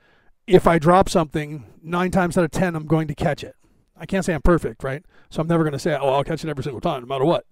[0.46, 3.56] if I drop something, nine times out of ten, I'm going to catch it.
[3.96, 5.04] I can't say I'm perfect, right?
[5.28, 7.24] So I'm never going to say, "Oh, I'll catch it every single time, no matter
[7.24, 7.44] what,"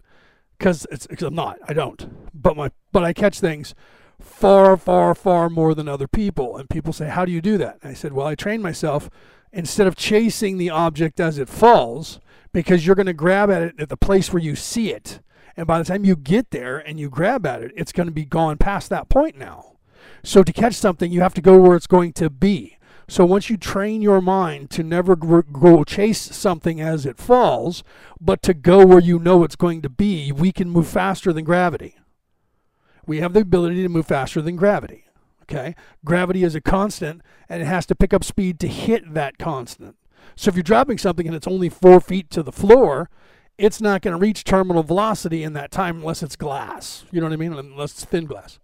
[0.59, 1.59] because it's because I'm not.
[1.69, 2.33] I don't.
[2.35, 3.75] But my but I catch things
[4.21, 6.57] far, far, far more than other people.
[6.57, 7.79] And people say, How do you do that?
[7.83, 9.09] And I said, Well, I train myself
[9.53, 12.21] instead of chasing the object as it falls,
[12.53, 15.21] because you're going to grab at it at the place where you see it.
[15.57, 18.13] And by the time you get there and you grab at it, it's going to
[18.13, 19.77] be gone past that point now.
[20.23, 22.79] So to catch something, you have to go where it's going to be.
[23.09, 27.83] So once you train your mind to never go chase something as it falls,
[28.21, 31.45] but to go where you know it's going to be, we can move faster than
[31.45, 31.97] gravity
[33.09, 35.07] we have the ability to move faster than gravity.
[35.43, 35.75] Okay?
[36.05, 39.97] Gravity is a constant and it has to pick up speed to hit that constant.
[40.39, 43.11] So if you're dropping something and it's only four feet to the floor,
[43.59, 47.05] it's not going to reach terminal velocity in that time unless it's glass.
[47.11, 47.55] You know what I mean?
[47.55, 48.61] Unless it's thin glass.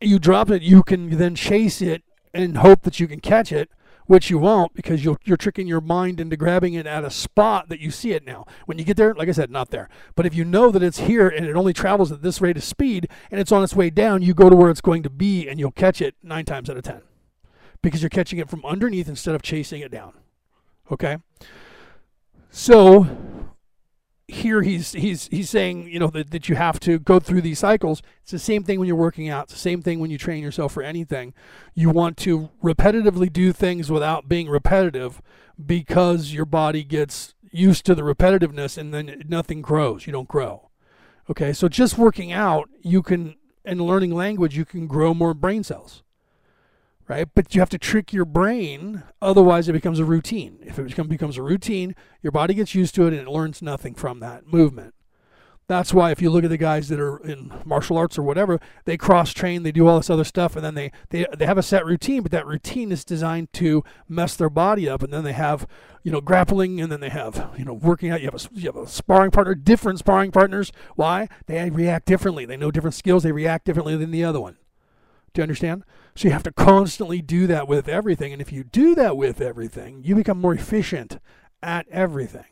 [0.00, 2.02] You drop it, you can then chase it
[2.34, 3.70] and hope that you can catch it,
[4.06, 7.68] which you won't because you'll, you're tricking your mind into grabbing it at a spot
[7.68, 8.44] that you see it now.
[8.66, 9.88] When you get there, like I said, not there.
[10.16, 12.64] But if you know that it's here and it only travels at this rate of
[12.64, 15.48] speed and it's on its way down, you go to where it's going to be
[15.48, 17.02] and you'll catch it nine times out of ten
[17.80, 20.14] because you're catching it from underneath instead of chasing it down.
[20.90, 21.18] Okay?
[22.50, 23.06] So
[24.30, 27.58] here he's he's he's saying you know that, that you have to go through these
[27.58, 28.02] cycles.
[28.22, 29.44] It's the same thing when you're working out.
[29.44, 31.34] It's the same thing when you train yourself for anything.
[31.74, 35.20] You want to repetitively do things without being repetitive
[35.64, 40.06] because your body gets used to the repetitiveness and then nothing grows.
[40.06, 40.70] You don't grow.
[41.28, 41.52] Okay?
[41.52, 46.02] So just working out you can and learning language you can grow more brain cells
[47.10, 47.28] right?
[47.34, 50.60] But you have to trick your brain, otherwise it becomes a routine.
[50.62, 53.60] If it become, becomes a routine, your body gets used to it and it learns
[53.60, 54.94] nothing from that movement.
[55.66, 58.60] That's why if you look at the guys that are in martial arts or whatever,
[58.84, 61.58] they cross train, they do all this other stuff, and then they, they they have
[61.58, 65.00] a set routine, but that routine is designed to mess their body up.
[65.00, 65.68] And then they have,
[66.02, 68.20] you know, grappling, and then they have, you know, working out.
[68.20, 70.72] You have a you have a sparring partner, different sparring partners.
[70.96, 71.28] Why?
[71.46, 72.44] They react differently.
[72.44, 73.22] They know different skills.
[73.22, 74.56] They react differently than the other one.
[75.32, 75.84] Do you understand?
[76.14, 78.32] So you have to constantly do that with everything.
[78.32, 81.18] And if you do that with everything, you become more efficient
[81.62, 82.46] at everything.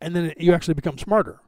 [0.00, 1.40] And then you actually become smarter.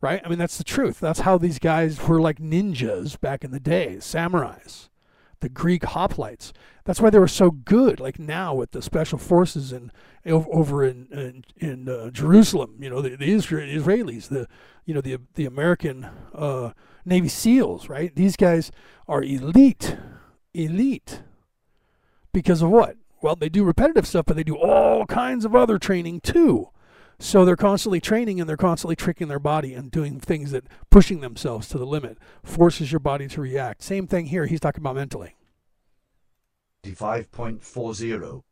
[0.00, 0.20] Right?
[0.24, 1.00] I mean, that's the truth.
[1.00, 4.88] That's how these guys were like ninjas back in the day, samurais,
[5.40, 6.52] the Greek hoplites.
[6.84, 7.98] That's why they were so good.
[7.98, 9.90] Like now with the special forces in
[10.24, 14.46] over in in, in uh, Jerusalem, you know, the, the Israelis, the
[14.84, 16.70] you know the the American uh,
[17.04, 18.14] Navy SEALs, right?
[18.14, 18.70] These guys
[19.08, 19.96] are elite,
[20.54, 21.22] elite.
[22.32, 22.96] Because of what?
[23.22, 26.68] Well, they do repetitive stuff, but they do all kinds of other training too.
[27.18, 31.20] So they're constantly training and they're constantly tricking their body and doing things that pushing
[31.20, 33.82] themselves to the limit forces your body to react.
[33.82, 34.46] Same thing here.
[34.46, 35.34] He's talking about mentally.
[36.84, 38.42] 5.40.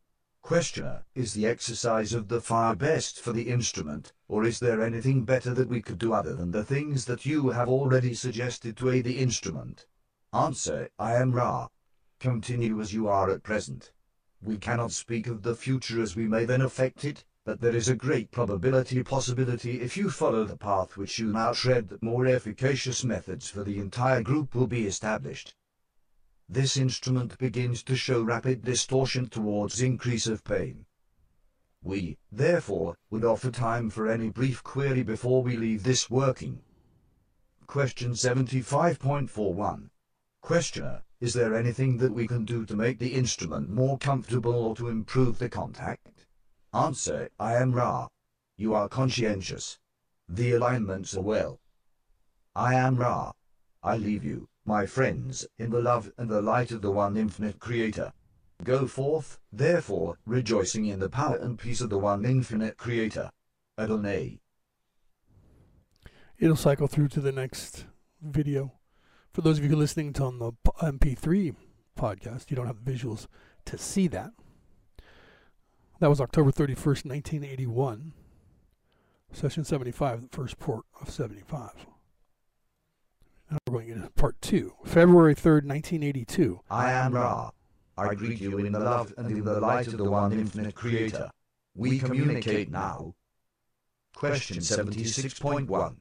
[0.41, 5.23] Questioner, is the exercise of the fire best for the instrument, or is there anything
[5.25, 8.91] better that we could do other than the things that you have already suggested to
[8.91, 9.87] aid the instrument?
[10.35, 11.69] Answer, I am Ra.
[12.19, 13.93] Continue as you are at present.
[14.41, 17.87] We cannot speak of the future as we may then affect it, but there is
[17.87, 22.27] a great probability possibility if you follow the path which you now tread that more
[22.27, 25.55] efficacious methods for the entire group will be established.
[26.49, 30.85] This instrument begins to show rapid distortion towards increase of pain.
[31.81, 36.61] We, therefore, would offer time for any brief query before we leave this working.
[37.67, 39.91] Question 75.41.
[40.45, 44.75] Questioner, is there anything that we can do to make the instrument more comfortable or
[44.75, 46.27] to improve the contact?
[46.71, 48.09] Answer, I am Ra.
[48.55, 49.79] You are conscientious.
[50.29, 51.59] The alignments are well.
[52.55, 53.31] I am Ra.
[53.81, 57.57] I leave you my friends, in the love and the light of the one infinite
[57.57, 58.13] Creator.
[58.63, 63.31] Go forth, therefore, rejoicing in the power and peace of the one infinite Creator.
[63.79, 64.41] Adonai.
[66.37, 67.87] It'll cycle through to the next
[68.21, 68.73] video.
[69.35, 71.53] For those of you listening to on the MP3
[71.99, 73.27] podcast, you don't have visuals
[73.65, 74.31] to see that.
[75.99, 78.13] That was October 31st, 1981.
[79.33, 81.85] Session 75, the first port of 75.
[83.51, 84.71] Now we're going into part two.
[84.85, 86.61] February 3rd, 1982.
[86.69, 87.51] I am Ra.
[87.97, 91.29] I greet you in the love and in the light of the one infinite creator.
[91.75, 93.15] We communicate now.
[94.15, 95.97] Question 76.1.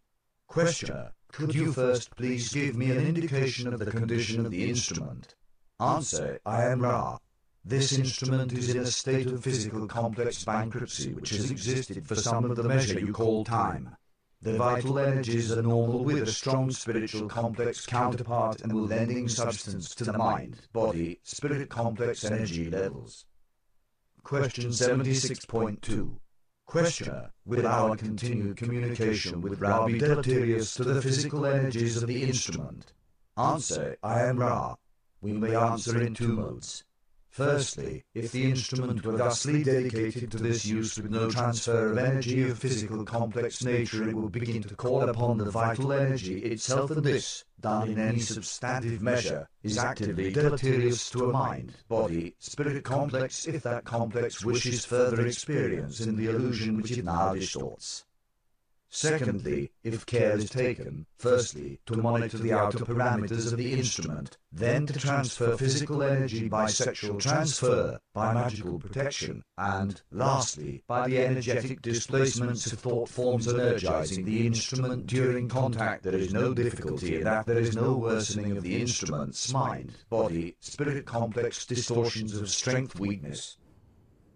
[0.47, 5.35] Questioner, could you first please give me an indication of the condition of the instrument?
[5.81, 7.19] Answer, I am Ra.
[7.65, 12.45] This instrument is in a state of physical complex bankruptcy which has existed for some
[12.45, 13.97] of the measure you call time.
[14.43, 19.93] The vital energies are normal with a strong spiritual complex counterpart and will lending substance
[19.97, 23.25] to the mind, body, spirit complex energy levels.
[24.23, 26.17] Question 76.2.
[26.67, 32.23] Questioner, will our continued communication with Ra be deleterious to the physical energies of the
[32.23, 32.93] instrument?
[33.37, 34.75] Answer, I am Ra.
[35.21, 36.85] We may answer in two modes.
[37.35, 42.49] Firstly, if the instrument were thusly dedicated to this use with no transfer of energy
[42.49, 47.03] of physical complex nature it will begin to call upon the vital energy itself and
[47.03, 53.49] this, done in any substantive measure, is actively deleterious to a mind, body, spirit complex
[53.49, 58.05] if that complex wishes further experience in the illusion which it now distorts.
[58.97, 64.87] Secondly, if care is taken, firstly, to monitor the outer parameters of the instrument, then
[64.87, 71.83] to transfer physical energy by sexual transfer, by magical protection, and, lastly, by the energetic
[71.83, 77.47] displacements of thought forms energizing the instrument during contact, there is no difficulty in that.
[77.47, 83.57] There is no worsening of the instrument's mind, body, spirit complex distortions of strength weakness,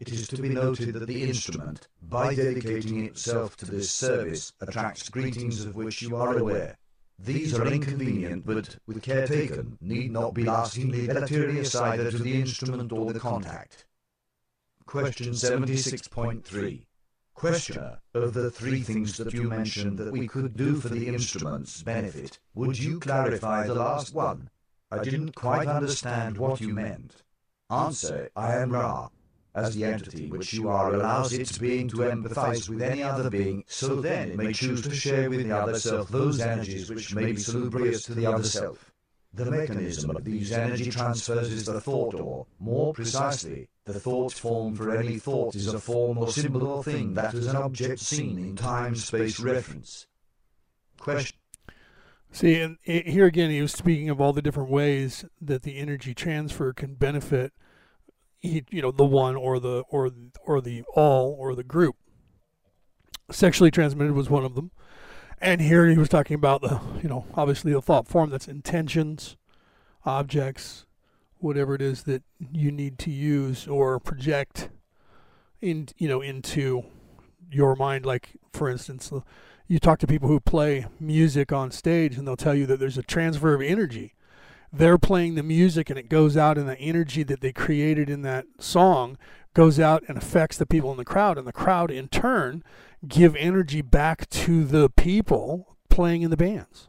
[0.01, 5.09] it is to be noted that the instrument, by dedicating itself to this service, attracts
[5.09, 6.79] greetings of which you are aware.
[7.19, 12.41] These are inconvenient, but, with care taken, need not be lastingly deleterious either to the
[12.41, 13.87] instrument or the contact.
[14.87, 16.85] Question 76.3.
[17.35, 21.83] Questioner, of the three things that you mentioned that we could do for the instrument's
[21.83, 24.49] benefit, would you clarify the last one?
[24.91, 27.23] I didn't quite understand what you meant.
[27.69, 29.09] Answer, I am Ra
[29.59, 33.65] as the entity which you are allows its being to empathize with any other being,
[33.67, 37.33] so then it may choose to share with the other self those energies which may
[37.33, 38.93] be salubrious to the other self.
[39.35, 44.75] The mechanism of these energy transfers is the thought, or, more precisely, the thought form
[44.75, 48.39] for any thought is a form or symbol or thing that is an object seen
[48.39, 50.07] in time-space reference.
[50.99, 51.39] Question.
[52.31, 55.79] See, and eh, here again, he was speaking of all the different ways that the
[55.79, 57.53] energy transfer can benefit
[58.41, 60.11] you know, the one or the or
[60.45, 61.97] or the all or the group.
[63.31, 64.71] Sexually transmitted was one of them,
[65.41, 69.37] and here he was talking about the, you know, obviously the thought form that's intentions,
[70.05, 70.87] objects,
[71.37, 72.23] whatever it is that
[72.53, 74.71] you need to use or project
[75.61, 76.85] in, you know, into
[77.51, 78.07] your mind.
[78.07, 79.21] Like for instance, uh,
[79.67, 82.99] you talk to people who play music on stage, and they'll tell you that there's
[82.99, 84.15] a transfer of energy
[84.73, 88.23] they're playing the music and it goes out and the energy that they created in
[88.23, 89.17] that song
[89.55, 91.39] goes out and affects the people in the crowd.
[91.39, 92.63] And the crowd in turn
[93.07, 96.89] give energy back to the people playing in the bands.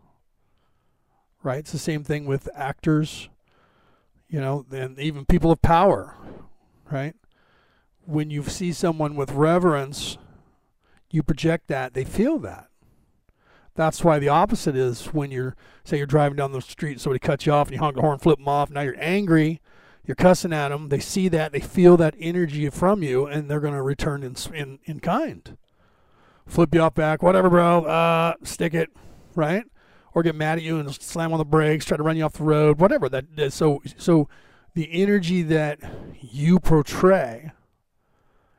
[1.42, 1.60] Right?
[1.60, 3.30] It's the same thing with actors
[4.30, 6.16] you know and even people of power
[6.92, 7.16] right?
[8.06, 10.18] When you see someone with reverence
[11.12, 12.69] you project that they feel that
[13.76, 17.46] that's why the opposite is when you're, say, you're driving down the street, somebody cuts
[17.46, 18.70] you off, and you honk the horn, flip them off.
[18.70, 19.62] Now you're angry.
[20.06, 20.90] You're cussing at them.
[20.90, 21.52] They see that.
[21.52, 25.56] They feel that energy from you, and they're going to return in, in, in kind.
[26.48, 27.86] Flip you off back, whatever, bro.
[27.86, 28.90] Uh, stick it,
[29.36, 29.66] right?
[30.16, 32.34] Or get mad at you and slam on the brakes, try to run you off
[32.34, 33.08] the road, whatever.
[33.08, 34.28] That so so
[34.74, 35.80] the energy that
[36.20, 37.52] you portray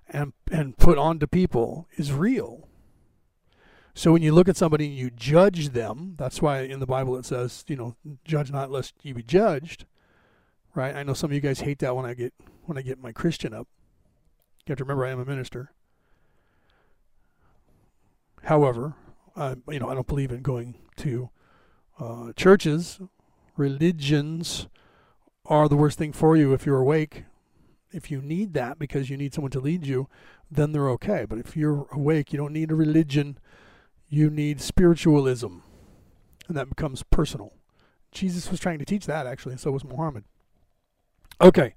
[0.09, 2.69] and and put onto people is real.
[3.95, 7.17] So when you look at somebody and you judge them, that's why in the Bible
[7.17, 9.85] it says, you know, judge not lest you be judged.
[10.75, 10.95] Right?
[10.95, 12.33] I know some of you guys hate that when I get
[12.65, 13.67] when I get my Christian up.
[14.67, 15.73] You have to remember I am a minister.
[18.45, 18.95] However,
[19.37, 21.31] I, you know, I don't believe in going to
[21.99, 23.01] uh, churches,
[23.57, 24.69] religions
[25.45, 27.25] are the worst thing for you if you're awake.
[27.93, 30.09] If you need that because you need someone to lead you,
[30.51, 31.27] then they're okay.
[31.29, 33.39] But if you're awake, you don't need a religion
[34.11, 35.47] you need spiritualism,
[36.49, 37.55] and that becomes personal.
[38.13, 40.25] Jesus was trying to teach that, actually, and so was Muhammad.
[41.41, 41.75] Okay,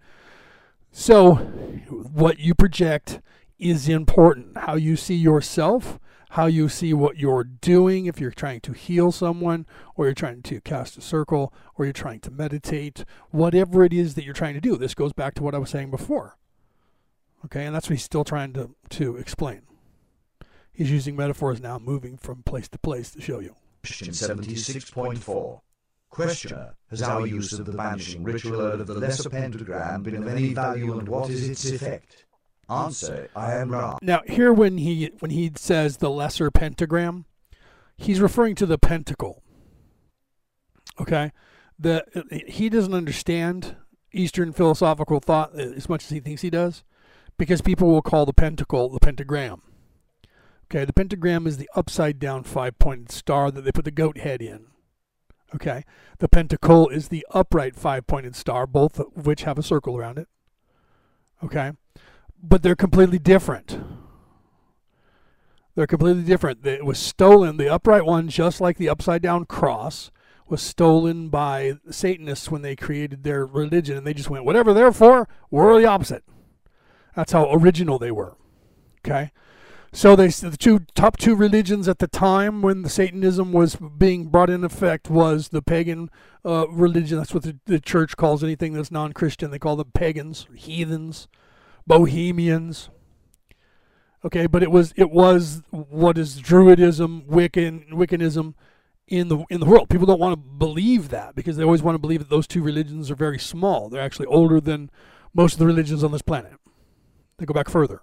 [0.92, 3.22] so what you project
[3.60, 4.58] is important.
[4.58, 6.00] How you see yourself,
[6.32, 10.42] how you see what you're doing, if you're trying to heal someone, or you're trying
[10.42, 14.56] to cast a circle, or you're trying to meditate, whatever it is that you're trying
[14.56, 14.76] to do.
[14.76, 16.36] This goes back to what I was saying before.
[17.46, 19.62] Okay, and that's what he's still trying to, to explain.
[20.74, 23.56] He's using metaphors now, moving from place to place to show you.
[23.84, 25.62] Question 76.4.
[26.10, 30.54] Questioner, has our use of the banishing ritual of the lesser pentagram been of any
[30.54, 32.26] value and what is its effect?
[32.70, 33.98] Answer, I am Ra.
[34.02, 37.26] Now here when he when he says the lesser pentagram,
[37.98, 39.42] he's referring to the pentacle.
[41.02, 41.32] Okay?
[41.80, 42.06] The
[42.48, 43.76] he doesn't understand
[44.12, 46.84] Eastern philosophical thought as much as he thinks he does,
[47.38, 49.64] because people will call the pentacle the pentagram.
[50.74, 54.18] Okay, the pentagram is the upside down five pointed star that they put the goat
[54.18, 54.66] head in.
[55.54, 55.84] Okay,
[56.18, 60.18] the pentacle is the upright five pointed star, both of which have a circle around
[60.18, 60.28] it.
[61.44, 61.74] Okay,
[62.42, 63.80] but they're completely different.
[65.76, 66.66] They're completely different.
[66.66, 70.10] It was stolen, the upright one, just like the upside down cross,
[70.48, 74.92] was stolen by Satanists when they created their religion, and they just went, whatever they're
[74.92, 76.24] for, we're the opposite.
[77.16, 78.38] That's how original they were.
[79.06, 79.32] Okay?
[79.96, 84.26] So they the two top two religions at the time when the Satanism was being
[84.26, 86.10] brought in effect was the pagan
[86.44, 87.20] uh, religion.
[87.20, 89.52] That's what the, the, church calls anything that's non-Christian.
[89.52, 91.28] They call them pagans, heathens,
[91.86, 92.90] bohemians.
[94.26, 98.56] Okay, but it was it was what is Druidism, Wiccan, Wiccanism
[99.08, 99.90] in the in the world.
[99.90, 102.64] People don't want to believe that because they always want to believe that those two
[102.64, 103.90] religions are very small.
[103.90, 104.90] They're actually older than
[105.36, 106.54] most of the religions on this planet.
[107.38, 108.02] They go back further.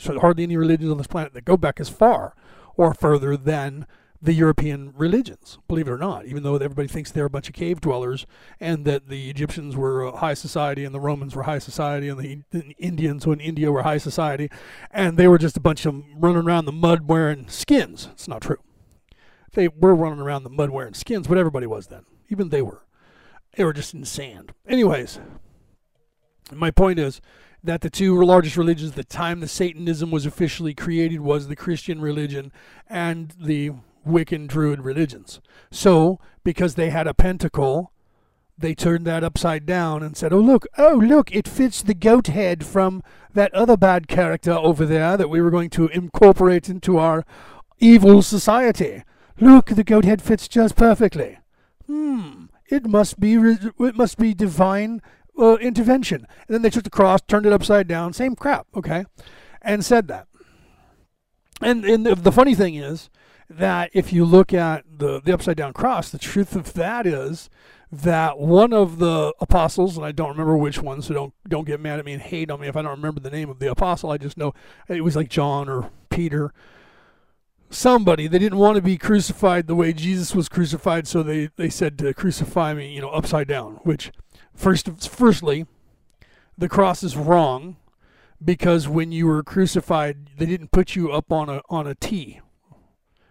[0.00, 2.34] So hardly any religions on this planet that go back as far
[2.76, 3.86] or further than
[4.22, 7.54] the European religions, believe it or not, even though everybody thinks they're a bunch of
[7.54, 8.26] cave dwellers
[8.58, 12.74] and that the Egyptians were high society and the Romans were high society and the,
[12.78, 14.50] Indians in India were high society
[14.90, 18.08] and they were just a bunch of running around the mud wearing skins.
[18.12, 18.58] It's not true.
[19.52, 22.04] They were running around the mud wearing skins, but everybody was then.
[22.28, 22.84] Even they were.
[23.56, 24.52] They were just in sand.
[24.68, 25.18] Anyways,
[26.52, 27.20] my point is
[27.62, 31.56] that the two largest religions at the time the Satanism was officially created was the
[31.56, 32.52] Christian religion
[32.88, 33.72] and the
[34.06, 35.40] Wiccan Druid religions.
[35.70, 37.92] So, because they had a pentacle,
[38.56, 42.28] they turned that upside down and said, "Oh look, oh look, it fits the goat
[42.28, 43.02] head from
[43.32, 47.24] that other bad character over there that we were going to incorporate into our
[47.78, 49.02] evil society.
[49.38, 51.38] Look, the goat head fits just perfectly.
[51.86, 55.00] Hmm, it must be it must be divine
[55.40, 56.26] uh, intervention.
[56.46, 59.04] And then they took the cross, turned it upside down, same crap, okay,
[59.62, 60.26] and said that.
[61.60, 63.10] And, and the, the funny thing is
[63.48, 67.50] that if you look at the, the upside down cross, the truth of that is
[67.92, 71.80] that one of the apostles, and I don't remember which one, so don't don't get
[71.80, 73.70] mad at me and hate on me if I don't remember the name of the
[73.70, 74.10] apostle.
[74.10, 74.54] I just know
[74.88, 76.52] it was like John or Peter.
[77.68, 81.68] Somebody they didn't want to be crucified the way Jesus was crucified, so they, they
[81.68, 84.12] said to crucify me, you know, upside down, which
[84.54, 85.66] First, firstly,
[86.56, 87.76] the cross is wrong
[88.42, 92.40] because when you were crucified, they didn't put you up on a on a T,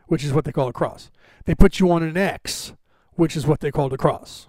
[0.07, 1.11] which is what they call a cross.
[1.45, 2.73] They put you on an X,
[3.13, 4.47] which is what they called a cross.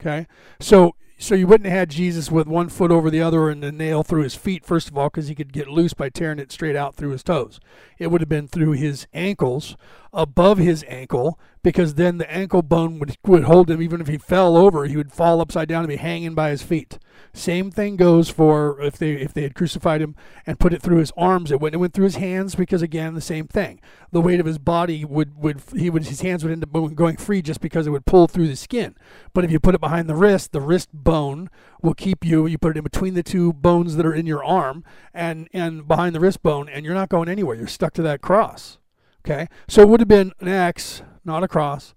[0.00, 0.26] Okay,
[0.60, 3.70] so so you wouldn't have had Jesus with one foot over the other and a
[3.70, 6.50] nail through his feet, first of all, because he could get loose by tearing it
[6.50, 7.60] straight out through his toes.
[7.96, 9.76] It would have been through his ankles,
[10.12, 13.80] above his ankle, because then the ankle bone would, would hold him.
[13.80, 16.62] Even if he fell over, he would fall upside down and be hanging by his
[16.62, 16.98] feet.
[17.34, 20.14] Same thing goes for if they if they had crucified him
[20.46, 21.50] and put it through his arms.
[21.50, 23.80] It wouldn't have went through his hands because again the same thing.
[24.10, 27.16] The weight of his body would would he would his hands would end up going
[27.16, 28.96] free just because it would pull through the skin.
[29.32, 31.48] But if you put it behind the wrist, the wrist bone
[31.80, 32.46] will keep you.
[32.46, 34.84] You put it in between the two bones that are in your arm
[35.14, 37.56] and and behind the wrist bone, and you're not going anywhere.
[37.56, 38.78] You're stuck to that cross.
[39.24, 41.94] Okay, so it would have been an X, not a cross,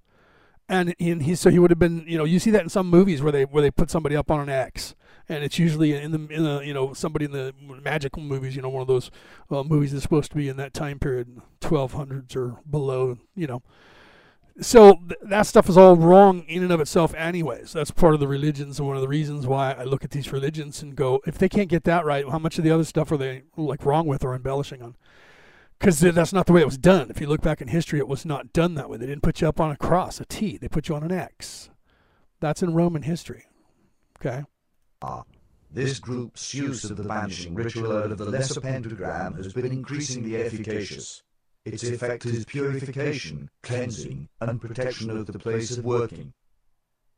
[0.69, 2.05] and and he so he would have been.
[2.07, 4.29] You know, you see that in some movies where they where they put somebody up
[4.29, 4.93] on an X,
[5.27, 7.53] and it's usually in the in the you know somebody in the
[7.83, 8.55] magical movies.
[8.55, 9.09] You know, one of those
[9.49, 13.17] uh, movies that's supposed to be in that time period, 1200s or below.
[13.35, 13.63] You know
[14.61, 18.19] so th- that stuff is all wrong in and of itself anyways that's part of
[18.19, 21.19] the religions and one of the reasons why i look at these religions and go
[21.25, 23.85] if they can't get that right how much of the other stuff are they like
[23.85, 24.95] wrong with or embellishing on
[25.79, 28.07] because that's not the way it was done if you look back in history it
[28.07, 30.57] was not done that way they didn't put you up on a cross a t
[30.57, 31.69] they put you on an x
[32.39, 33.45] that's in roman history
[34.19, 34.43] okay
[35.01, 35.23] Ah,
[35.69, 41.21] this group's use of the banishing ritual of the lesser pentagram has been increasingly efficacious.
[41.65, 46.33] Its effect is purification, cleansing, and protection of the place of working.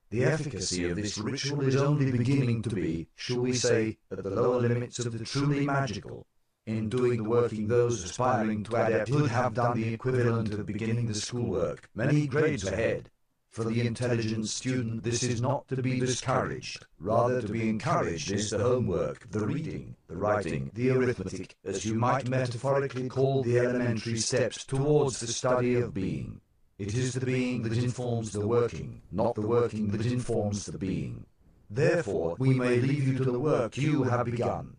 [0.09, 4.29] The efficacy of this ritual is only beginning to be, shall we say, at the
[4.31, 6.25] lower limits of the truly magical.
[6.67, 11.13] In doing the working, those aspiring to adepthood have done the equivalent of beginning the
[11.13, 13.09] schoolwork many grades ahead.
[13.49, 16.85] For the intelligent student, this is not to be discouraged.
[16.99, 21.95] Rather, to be encouraged is the homework, the reading, the writing, the arithmetic, as you
[21.95, 26.41] might metaphorically call the elementary steps towards the study of being.
[26.77, 31.25] It is the being that informs the working, not the working that informs the being.
[31.69, 34.75] Therefore, we may leave you to the work you have begun.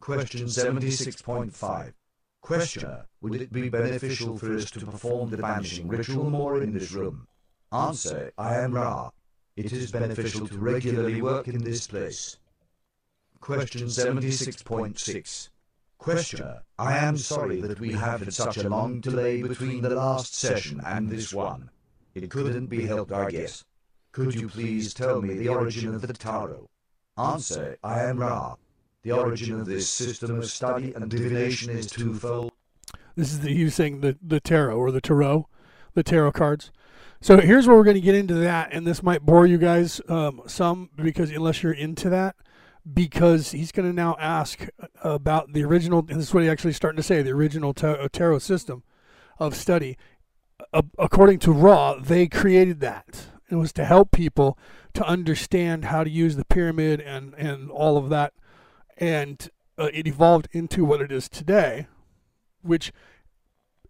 [0.00, 1.92] Question 76.5.
[2.40, 6.92] Questioner, would it be beneficial for us to perform the banishing ritual more in this
[6.92, 7.26] room?
[7.72, 9.10] Answer, I am Ra.
[9.56, 12.36] It is beneficial to regularly work in this place.
[13.40, 15.48] Question 76.6.
[15.98, 20.34] Questioner, I am sorry that we have had such a long delay between the last
[20.34, 21.70] session and this one.
[22.14, 23.64] It couldn't be helped, I guess.
[24.12, 26.68] Could you please tell me the origin of the tarot?
[27.18, 28.56] Answer, I am Ra.
[29.06, 32.50] The origin of this system of study and divination is twofold.
[33.14, 35.48] This is the you saying the the tarot or the tarot,
[35.94, 36.72] the tarot cards.
[37.20, 40.00] So here's where we're going to get into that, and this might bore you guys
[40.08, 42.34] um, some because unless you're into that,
[42.92, 44.66] because he's going to now ask
[45.02, 46.00] about the original.
[46.00, 48.82] And this is what he's actually starting to say: the original ta- tarot system
[49.38, 49.96] of study.
[50.72, 53.28] Uh, according to Ra, they created that.
[53.48, 54.58] It was to help people
[54.94, 58.32] to understand how to use the pyramid and and all of that,
[58.96, 61.86] and uh, it evolved into what it is today,
[62.62, 62.92] which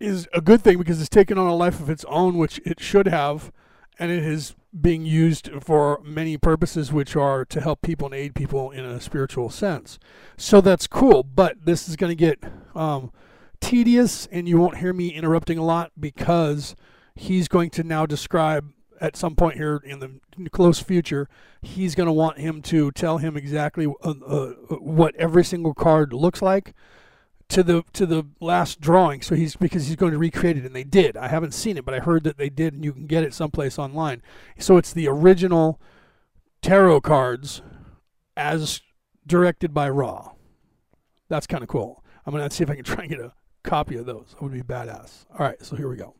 [0.00, 2.80] is a good thing because it's taken on a life of its own, which it
[2.80, 3.52] should have,
[3.98, 8.34] and it is being used for many purposes, which are to help people and aid
[8.34, 9.98] people in a spiritual sense.
[10.36, 12.38] So that's cool, but this is going to get
[12.74, 13.10] um,
[13.60, 16.76] tedious, and you won't hear me interrupting a lot because
[17.14, 18.70] he's going to now describe
[19.00, 21.28] at some point here in the close future,
[21.62, 24.46] he's going to want him to tell him exactly uh, uh,
[24.78, 26.74] what every single card looks like
[27.48, 29.22] to the to the last drawing.
[29.22, 31.16] So he's because he's going to recreate it, and they did.
[31.16, 33.34] I haven't seen it, but I heard that they did, and you can get it
[33.34, 34.22] someplace online.
[34.58, 35.80] So it's the original
[36.62, 37.62] tarot cards
[38.36, 38.80] as
[39.26, 40.30] directed by Ra.
[41.28, 42.04] That's kind of cool.
[42.24, 43.32] I'm gonna see if I can try and get a
[43.62, 44.30] copy of those.
[44.30, 45.26] That would be badass.
[45.32, 46.14] All right, so here we go.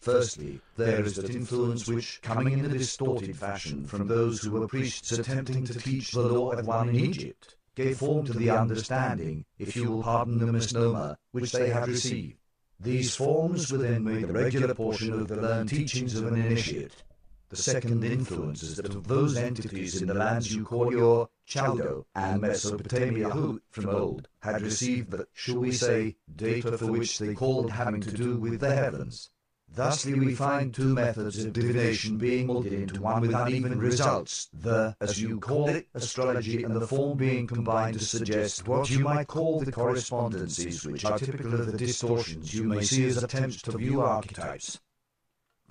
[0.00, 4.66] Firstly, there is that influence which, coming in a distorted fashion from those who were
[4.66, 9.44] priests attempting to teach the law of one in Egypt, gave form to the understanding,
[9.58, 12.38] if you will pardon the misnomer, which they have received.
[12.80, 17.02] These forms were then made a regular portion of the learned teachings of an initiate.
[17.50, 22.04] The second influence is that of those entities in the lands you call your Chaldea
[22.14, 27.34] and Mesopotamia who, from old, had received the, shall we say, data for which they
[27.34, 29.28] called having to do with the heavens.
[29.74, 34.94] Thusly we find two methods of divination being molded into one with uneven results, the,
[35.00, 39.28] as you call it, astrology and the form being combined to suggest what you might
[39.28, 43.78] call the correspondences which are typical of the distortions you may see as attempts to
[43.78, 44.78] view archetypes.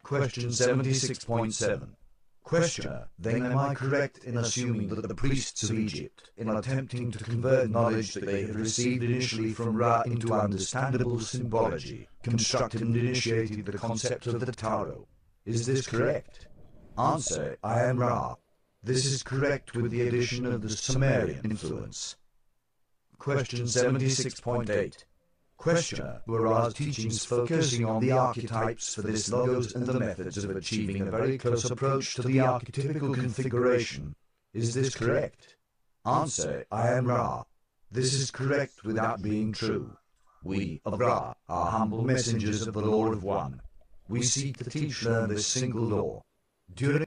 [0.01, 1.89] Question 76.7.
[2.51, 7.23] Questioner, then am I correct in assuming that the priests of Egypt, in attempting to
[7.23, 13.65] convert knowledge that they had received initially from Ra into understandable symbology, constructed and initiated
[13.65, 15.07] the concept of the tarot?
[15.45, 16.47] Is this correct?
[16.97, 18.35] Answer, I am Ra.
[18.83, 22.17] This is correct with the addition of the Sumerian influence.
[23.17, 25.05] Question 76.8.
[25.61, 30.55] Questioner, were our teachings focusing on the archetypes for this logos and the methods of
[30.55, 34.15] achieving a very close approach to the archetypical configuration.
[34.55, 35.57] Is this correct?
[36.03, 37.43] Answer, I am Ra.
[37.91, 39.95] This is correct without being true.
[40.43, 43.61] We, of Ra, are humble messengers of the law of one.
[44.09, 46.23] We seek to teach learn this single law.
[46.73, 47.05] During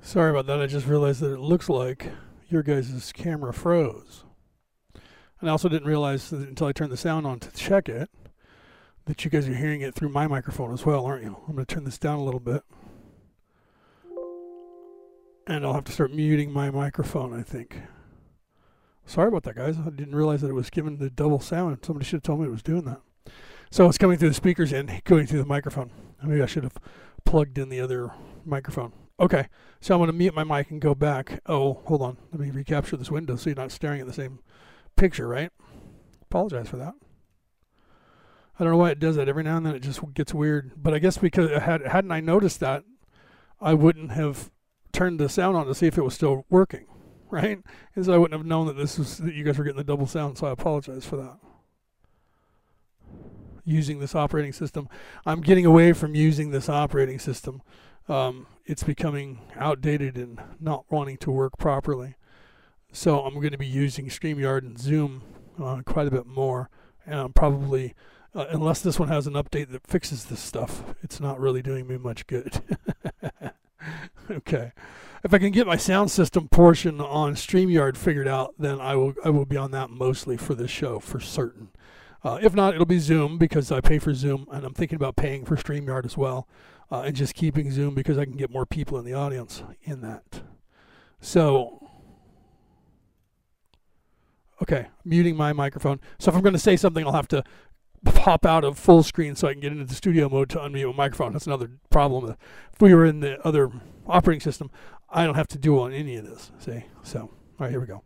[0.00, 0.60] Sorry about that.
[0.60, 2.08] I just realized that it looks like
[2.48, 4.24] your guys' camera froze.
[5.42, 8.08] And I also didn't realize until I turned the sound on to check it
[9.06, 11.36] that you guys are hearing it through my microphone as well, aren't you?
[11.48, 12.62] I'm going to turn this down a little bit.
[15.48, 17.76] And I'll have to start muting my microphone, I think.
[19.04, 19.78] Sorry about that, guys.
[19.84, 21.76] I didn't realize that it was giving the double sound.
[21.82, 23.00] Somebody should have told me it was doing that.
[23.72, 25.90] So it's coming through the speakers and going through the microphone.
[26.22, 26.78] Maybe I should have
[27.24, 28.12] plugged in the other
[28.44, 28.92] microphone.
[29.18, 29.48] Okay,
[29.80, 31.40] so I'm going to mute my mic and go back.
[31.46, 32.16] Oh, hold on.
[32.30, 34.38] Let me recapture this window so you're not staring at the same
[34.96, 35.50] picture, right?
[36.22, 36.94] Apologize for that.
[38.58, 39.28] I don't know why it does that.
[39.28, 40.72] Every now and then it just gets weird.
[40.76, 42.84] But I guess because had hadn't I noticed that,
[43.60, 44.50] I wouldn't have
[44.92, 46.86] turned the sound on to see if it was still working,
[47.30, 47.58] right?
[47.94, 49.84] And so I wouldn't have known that this was that you guys were getting the
[49.84, 50.38] double sound.
[50.38, 51.38] So I apologize for that.
[53.64, 54.88] Using this operating system,
[55.24, 57.62] I'm getting away from using this operating system.
[58.08, 62.16] Um, it's becoming outdated and not wanting to work properly.
[62.92, 65.22] So I'm going to be using StreamYard and Zoom
[65.62, 66.68] uh, quite a bit more,
[67.06, 67.94] and I'm probably
[68.34, 71.86] uh, unless this one has an update that fixes this stuff, it's not really doing
[71.86, 72.60] me much good.
[74.30, 74.72] okay.
[75.24, 79.14] If I can get my sound system portion on StreamYard figured out, then I will
[79.24, 81.68] I will be on that mostly for this show for certain.
[82.24, 85.16] Uh, if not, it'll be Zoom because I pay for Zoom, and I'm thinking about
[85.16, 86.48] paying for StreamYard as well,
[86.90, 90.00] uh, and just keeping Zoom because I can get more people in the audience in
[90.02, 90.42] that.
[91.20, 91.81] So,
[94.62, 96.00] okay, muting my microphone.
[96.18, 97.44] So if I'm going to say something, I'll have to
[98.04, 100.86] pop out of full screen so I can get into the studio mode to unmute
[100.96, 101.32] my microphone.
[101.32, 102.36] That's another problem.
[102.72, 103.70] If we were in the other
[104.06, 104.70] operating system,
[105.10, 106.52] I don't have to do on any of this.
[106.58, 106.84] See?
[107.02, 108.02] So, all right, here we go.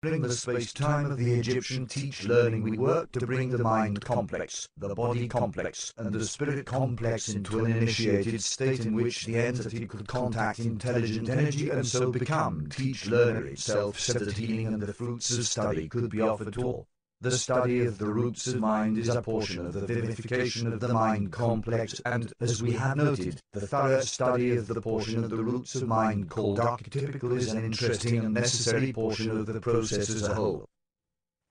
[0.00, 4.68] During the space-time of the Egyptian teach learning we worked to bring the mind complex,
[4.76, 9.88] the body complex, and the spirit complex into an initiated state in which the entity
[9.88, 14.92] could contact intelligent energy and so become teach learner itself so that healing and the
[14.92, 16.86] fruits of study could be offered to all.
[17.20, 20.86] The study of the roots of mind is a portion of the vivification of the
[20.86, 25.42] mind complex and, as we have noted, the thorough study of the portion of the
[25.42, 30.28] roots of mind called archetypical is an interesting and necessary portion of the process as
[30.28, 30.68] a whole.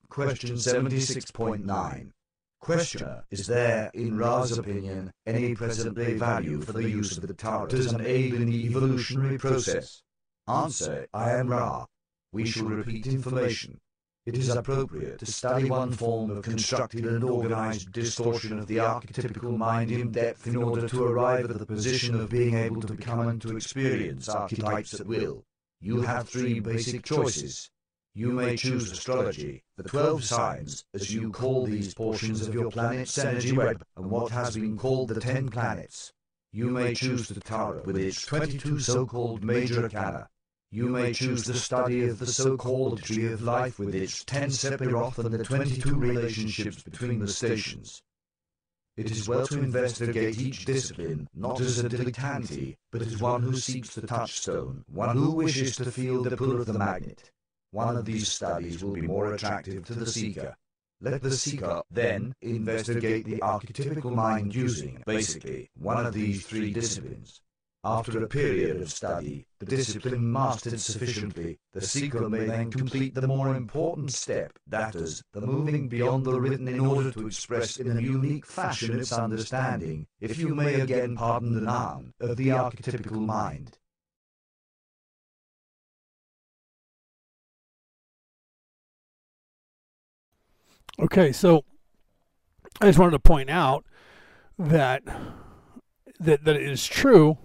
[0.08, 2.12] Question 76.9
[2.60, 7.66] Questioner, is there, in Ra's opinion, any present-day value for the use of the Tarot
[7.74, 10.02] as an aid in the evolutionary process?
[10.48, 11.84] Answer, I am Ra.
[12.32, 13.78] We shall repeat information
[14.28, 19.56] it is appropriate to study one form of constructed and organized distortion of the archetypical
[19.56, 23.26] mind in depth in order to arrive at the position of being able to become
[23.26, 25.42] and to experience archetypes at will.
[25.80, 27.70] You have three basic choices.
[28.14, 33.16] You may choose astrology, the 12 signs, as you call these portions of your planet's
[33.16, 36.12] energy web, and what has been called the 10 planets.
[36.52, 40.28] You may choose the tarot with its 22 so-called major arcana,
[40.70, 45.16] you may choose the study of the so-called Tree of Life with its ten Sephiroth
[45.18, 48.02] and the 22 relationships between the stations.
[48.98, 53.56] It is well to investigate each discipline, not as a dilettante, but as one who
[53.56, 57.30] seeks the touchstone, one who wishes to feel the pull of the magnet.
[57.70, 60.54] One of these studies will be more attractive to the seeker.
[61.00, 67.40] Let the seeker, then, investigate the archetypical mind using, basically, one of these three disciplines.
[67.90, 73.26] After a period of study, the discipline mastered sufficiently, the seeker may then complete the
[73.26, 77.96] more important step, that is, the moving beyond the written in order to express in
[77.96, 83.24] a unique fashion its understanding, if you may again pardon the noun, of the archetypical
[83.24, 83.78] mind.
[91.00, 91.64] Okay, so
[92.82, 93.86] I just wanted to point out
[94.58, 95.04] that
[96.20, 97.38] that that it is true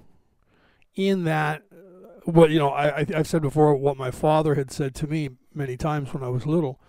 [0.96, 1.64] in that
[2.26, 5.78] what you know I, I've said before what my father had said to me many
[5.78, 6.80] times when I was little.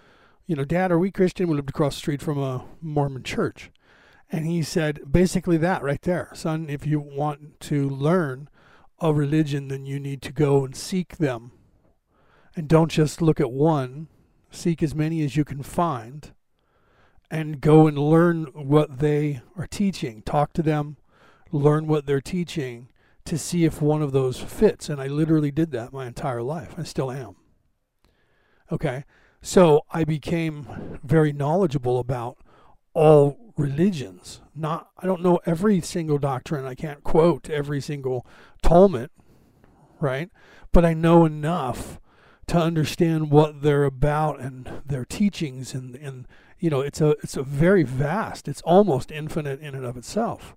[0.46, 1.48] You know, Dad, are we Christian?
[1.48, 3.70] We lived across the street from a Mormon church,
[4.30, 6.66] and he said basically that right there, son.
[6.68, 8.48] If you want to learn
[9.00, 11.52] a religion, then you need to go and seek them,
[12.55, 14.09] and don't just look at one.
[14.50, 16.32] Seek as many as you can find,
[17.30, 20.22] and go and learn what they are teaching.
[20.22, 20.96] Talk to them,
[21.50, 22.88] learn what they're teaching,
[23.24, 24.88] to see if one of those fits.
[24.88, 26.74] And I literally did that my entire life.
[26.76, 27.36] I still am.
[28.70, 29.04] Okay.
[29.40, 32.38] So I became very knowledgeable about
[32.94, 34.40] all religions.
[34.54, 36.64] Not I don't know every single doctrine.
[36.64, 38.26] I can't quote every single
[38.62, 39.10] Talmud,
[40.00, 40.30] right?
[40.72, 42.00] But I know enough
[42.46, 46.26] to understand what they're about and their teachings and and
[46.58, 50.54] you know it's a it's a very vast it's almost infinite in and of itself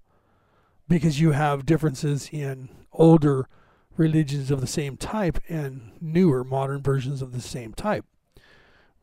[0.88, 3.48] because you have differences in older
[3.96, 8.06] religions of the same type and newer modern versions of the same type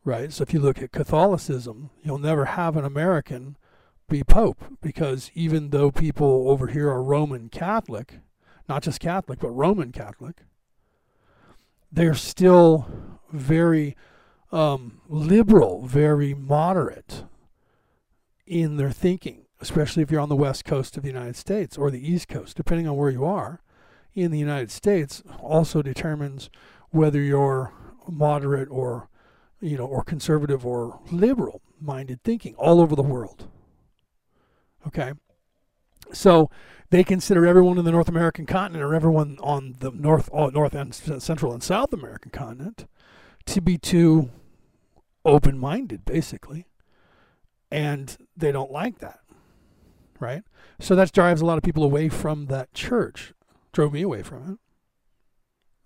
[0.07, 0.35] right?
[0.35, 3.57] So if you look at catholicism you'll never have an american
[4.09, 8.19] be pope because even though people over here are roman catholic
[8.69, 10.43] not just catholic but roman catholic
[11.91, 12.87] they're still
[13.33, 13.97] very
[14.55, 17.25] um, liberal, very moderate
[18.47, 21.91] in their thinking, especially if you're on the west coast of the United States or
[21.91, 23.63] the east coast, depending on where you are
[24.13, 26.51] in the United States, also determines
[26.91, 27.73] whether you're
[28.07, 29.09] moderate or
[29.61, 33.49] you know or conservative or liberal minded thinking all over the world.
[34.87, 35.15] Okay?
[36.13, 36.51] So
[36.91, 40.75] they consider everyone in the North American continent or everyone on the North, oh, North
[40.75, 42.87] and Central and South American continent
[43.47, 44.29] to be too
[45.25, 46.67] open minded, basically.
[47.71, 49.21] And they don't like that.
[50.25, 50.43] Right?
[50.81, 53.35] So that drives a lot of people away from that church,
[53.73, 54.59] drove me away from it.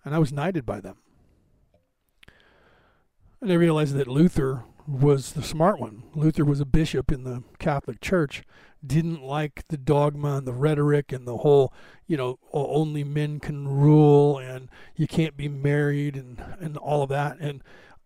[0.04, 0.96] And I was knighted by them.
[3.40, 6.04] And I realized that Luther was the smart one.
[6.14, 8.42] Luther was a bishop in the Catholic Church,
[8.84, 11.72] didn't like the dogma and the rhetoric and the whole,
[12.06, 17.02] you know, oh, only men can rule and you can't be married and, and all
[17.02, 17.38] of that.
[17.38, 17.62] And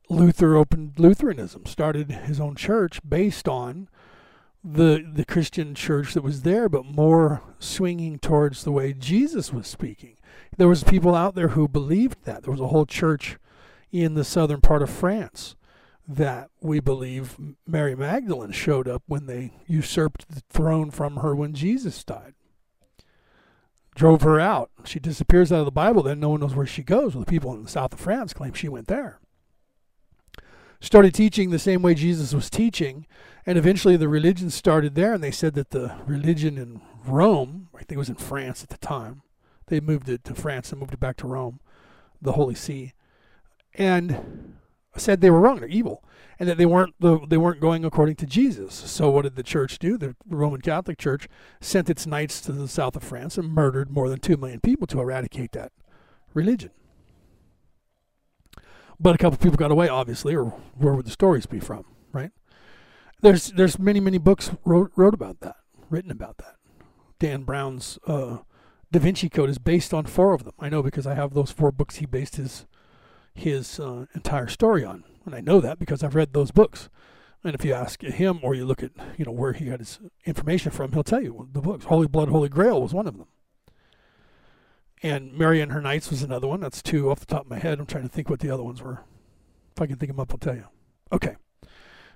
[0.08, 3.88] Luther opened Lutheranism, started his own church based on
[4.64, 9.66] the the Christian church that was there, but more swinging towards the way Jesus was
[9.66, 10.16] speaking.
[10.56, 12.42] There was people out there who believed that.
[12.42, 13.38] There was a whole church
[13.90, 15.56] in the southern part of France
[16.06, 17.36] that we believe
[17.66, 22.34] Mary Magdalene showed up when they usurped the throne from her when Jesus died.
[23.94, 24.70] Drove her out.
[24.84, 27.14] She disappears out of the Bible, then no one knows where she goes.
[27.14, 29.20] Well, the people in the south of France claim she went there.
[30.82, 33.06] Started teaching the same way Jesus was teaching,
[33.46, 37.78] and eventually the religion started there, and they said that the religion in Rome, I
[37.78, 39.22] think it was in France at the time,
[39.68, 41.60] they moved it to France and moved it back to Rome,
[42.20, 42.94] the Holy See.
[43.74, 44.56] And
[44.96, 46.02] said they were wrong, they're evil,
[46.40, 48.74] and that they weren't the, they weren't going according to Jesus.
[48.74, 49.96] So what did the church do?
[49.96, 51.28] The Roman Catholic Church
[51.60, 54.88] sent its knights to the south of France and murdered more than two million people
[54.88, 55.70] to eradicate that
[56.34, 56.72] religion.
[59.00, 62.30] But a couple people got away, obviously, or where would the stories be from, right?
[63.20, 65.56] There's there's many many books wrote wrote about that,
[65.90, 66.56] written about that.
[67.18, 68.38] Dan Brown's uh,
[68.90, 70.54] Da Vinci Code is based on four of them.
[70.58, 72.66] I know because I have those four books he based his
[73.34, 75.04] his uh, entire story on.
[75.24, 76.88] And I know that because I've read those books.
[77.44, 79.98] And if you ask him or you look at, you know, where he got his
[80.24, 81.86] information from, he'll tell you the books.
[81.86, 83.26] Holy Blood, Holy Grail was one of them.
[85.02, 86.60] And Mary and Her Knights was another one.
[86.60, 87.80] That's two off the top of my head.
[87.80, 89.02] I'm trying to think what the other ones were.
[89.74, 90.66] If I can think them up, I'll tell you.
[91.12, 91.36] Okay.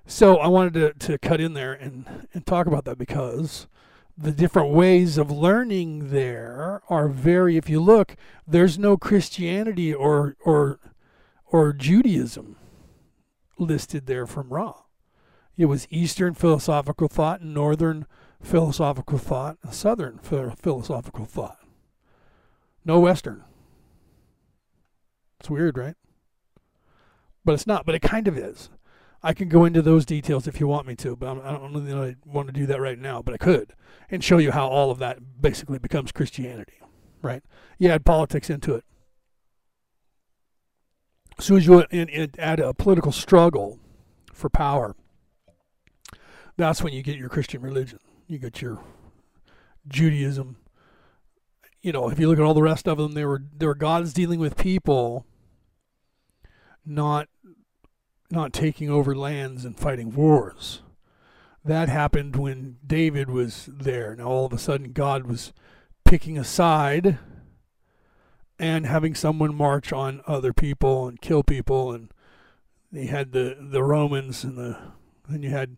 [0.07, 3.67] So I wanted to, to cut in there and, and talk about that because
[4.17, 8.17] the different ways of learning there are very, if you look,
[8.47, 10.79] there's no Christianity or, or
[11.47, 12.57] or Judaism
[13.59, 14.83] listed there from Ra.
[15.57, 18.07] It was Eastern philosophical thought, and Northern
[18.43, 21.59] philosophical thought, Southern philosophical thought.
[22.87, 23.45] No Western.
[25.39, 25.97] It's weird, right?
[27.45, 28.71] But it's not, but it kind of is.
[29.23, 32.17] I can go into those details if you want me to, but I don't really
[32.25, 33.75] want to do that right now, but I could
[34.11, 36.81] and show you how all of that basically becomes Christianity,
[37.21, 37.43] right?
[37.79, 38.85] You add politics into it
[41.39, 41.85] as soon as you
[42.39, 43.79] add a political struggle
[44.33, 44.97] for power,
[46.57, 47.99] that's when you get your Christian religion.
[48.27, 48.81] You get your
[49.87, 50.57] Judaism.
[51.87, 53.77] You know, if you look at all the rest of them, they were they were
[53.77, 55.25] gods dealing with people,
[56.85, 57.29] not
[58.29, 60.83] not taking over lands and fighting wars.
[61.65, 64.17] That happened when David was there.
[64.17, 65.53] Now all of a sudden God was
[66.05, 67.21] picking a side
[68.59, 72.11] and having someone march on other people and kill people and
[72.91, 74.77] you had the the Romans and the
[75.29, 75.77] then you had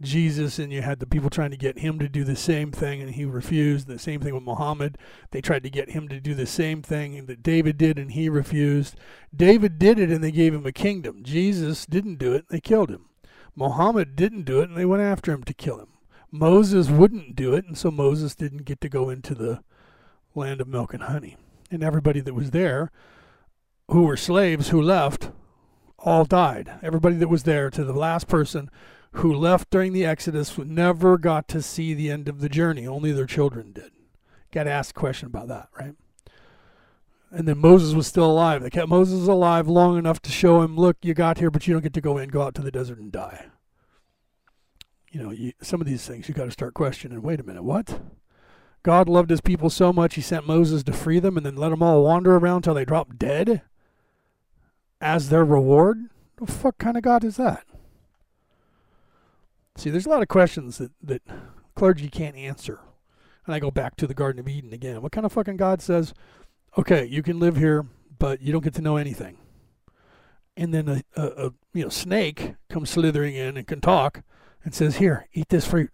[0.00, 3.02] Jesus and you had the people trying to get him to do the same thing
[3.02, 3.86] and he refused.
[3.86, 4.96] The same thing with Muhammad.
[5.30, 8.28] They tried to get him to do the same thing that David did and he
[8.28, 8.96] refused.
[9.34, 11.22] David did it and they gave him a kingdom.
[11.22, 13.06] Jesus didn't do it, and they killed him.
[13.54, 15.88] Muhammad didn't do it and they went after him to kill him.
[16.30, 19.62] Moses wouldn't do it and so Moses didn't get to go into the
[20.34, 21.36] land of milk and honey
[21.70, 22.90] and everybody that was there
[23.90, 25.30] who were slaves who left
[25.98, 26.70] all died.
[26.82, 28.70] Everybody that was there to the last person
[29.12, 32.86] who left during the Exodus never got to see the end of the journey.
[32.86, 33.90] Only their children did.
[34.52, 35.94] Got to ask a question about that, right?
[37.30, 38.62] And then Moses was still alive.
[38.62, 41.74] They kept Moses alive long enough to show him, look, you got here, but you
[41.74, 43.46] don't get to go in, go out to the desert and die.
[45.12, 47.22] You know, you, some of these things you got to start questioning.
[47.22, 48.00] Wait a minute, what?
[48.82, 51.68] God loved his people so much he sent Moses to free them and then let
[51.68, 53.62] them all wander around till they drop dead
[55.00, 56.08] as their reward?
[56.38, 57.64] What the fuck kind of God is that?
[59.80, 61.22] See, there's a lot of questions that, that
[61.74, 62.80] clergy can't answer.
[63.46, 65.00] And I go back to the Garden of Eden again.
[65.00, 66.12] What kind of fucking God says,
[66.76, 67.86] okay, you can live here,
[68.18, 69.38] but you don't get to know anything?
[70.54, 74.22] And then a, a, a you know snake comes slithering in and can talk
[74.62, 75.90] and says, here, eat this fruit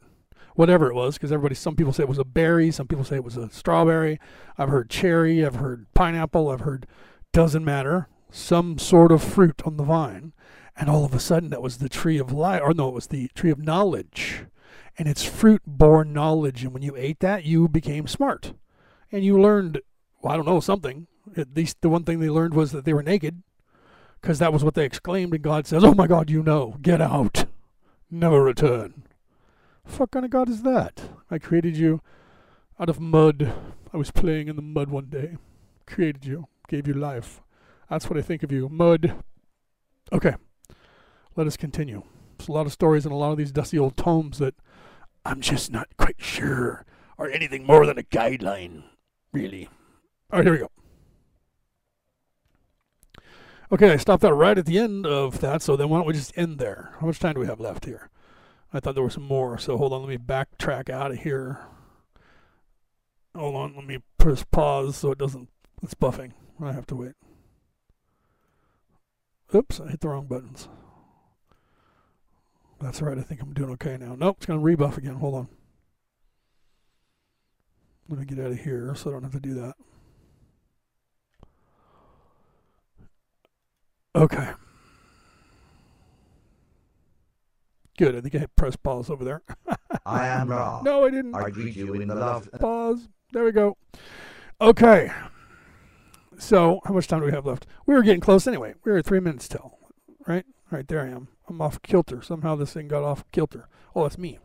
[0.57, 3.16] whatever it was, because everybody, some people say it was a berry, some people say
[3.16, 4.18] it was a strawberry.
[4.59, 6.87] I've heard cherry, I've heard pineapple, I've heard
[7.32, 10.32] doesn't matter, some sort of fruit on the vine.
[10.76, 13.06] And all of a sudden, that was the tree of life, or no, it was
[13.06, 14.44] the tree of knowledge.
[14.98, 16.64] And its fruit bore knowledge.
[16.64, 18.52] And when you ate that, you became smart.
[19.10, 19.80] And you learned,
[20.20, 21.06] well, I don't know, something.
[21.36, 23.42] At least the one thing they learned was that they were naked,
[24.20, 25.32] because that was what they exclaimed.
[25.32, 27.46] And God says, Oh my God, you know, get out,
[28.10, 29.04] never return.
[29.96, 31.02] What kind of God is that?
[31.30, 32.00] I created you
[32.78, 33.52] out of mud.
[33.92, 35.36] I was playing in the mud one day.
[35.86, 37.40] Created you, gave you life.
[37.88, 38.68] That's what I think of you.
[38.68, 39.14] Mud.
[40.12, 40.34] Okay.
[41.37, 42.03] Let us continue.
[42.39, 44.55] There's a lot of stories in a lot of these dusty old tomes that
[45.24, 46.84] I'm just not quite sure
[47.18, 48.84] are anything more than a guideline,
[49.32, 49.68] really.
[50.32, 50.70] All right, here we go.
[53.70, 56.12] Okay, I stopped that right at the end of that, so then why don't we
[56.12, 56.95] just end there?
[57.01, 58.11] How much time do we have left here?
[58.72, 61.61] I thought there was more, so hold on, let me backtrack out of here.
[63.34, 65.49] Hold on, let me press pause so it doesn't,
[65.82, 66.32] it's buffing.
[66.62, 67.12] I have to wait.
[69.55, 70.68] Oops, I hit the wrong buttons.
[72.87, 73.18] That's right.
[73.18, 74.14] I think I'm doing okay now.
[74.16, 75.16] Nope, it's going to rebuff again.
[75.16, 75.49] Hold on.
[78.09, 79.74] Let me get out of here so I don't have to do that.
[84.14, 84.51] Okay.
[87.99, 88.14] Good.
[88.14, 89.43] I think I hit press pause over there.
[90.07, 90.80] I am Ra.
[90.82, 91.34] No, I didn't.
[91.34, 92.49] I greet you in the love.
[92.61, 93.09] Pause.
[93.32, 93.76] There we go.
[94.61, 95.11] Okay.
[96.39, 97.66] So, how much time do we have left?
[97.84, 98.74] We were getting close anyway.
[98.84, 99.76] We were at three minutes till,
[100.28, 100.47] right?
[100.70, 101.28] Right there I am.
[101.48, 102.22] I'm off kilter.
[102.22, 103.68] Somehow this thing got off kilter.
[103.94, 104.38] Oh, that's me.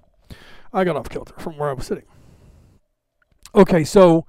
[0.72, 2.05] I got off kilter from where I was sitting.
[3.53, 4.26] Okay, so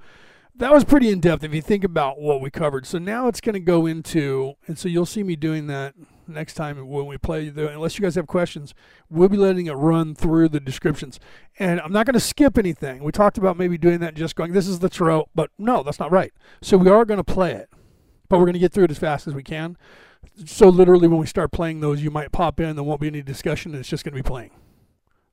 [0.57, 2.87] that was pretty in depth if you think about what we covered.
[2.87, 5.95] So now it's going to go into, and so you'll see me doing that
[6.27, 7.49] next time when we play.
[7.49, 8.75] The, unless you guys have questions,
[9.09, 11.21] we'll be letting it run through the descriptions.
[11.59, 13.05] And I'm not going to skip anything.
[13.05, 16.01] We talked about maybe doing that, just going, this is the tarot, but no, that's
[16.01, 16.33] not right.
[16.61, 17.71] So we are going to play it,
[18.29, 19.77] but we're going to get through it as fast as we can.
[20.45, 22.77] So literally, when we start playing those, you might pop in.
[22.77, 23.75] There won't be any discussion.
[23.75, 24.51] It's just going to be playing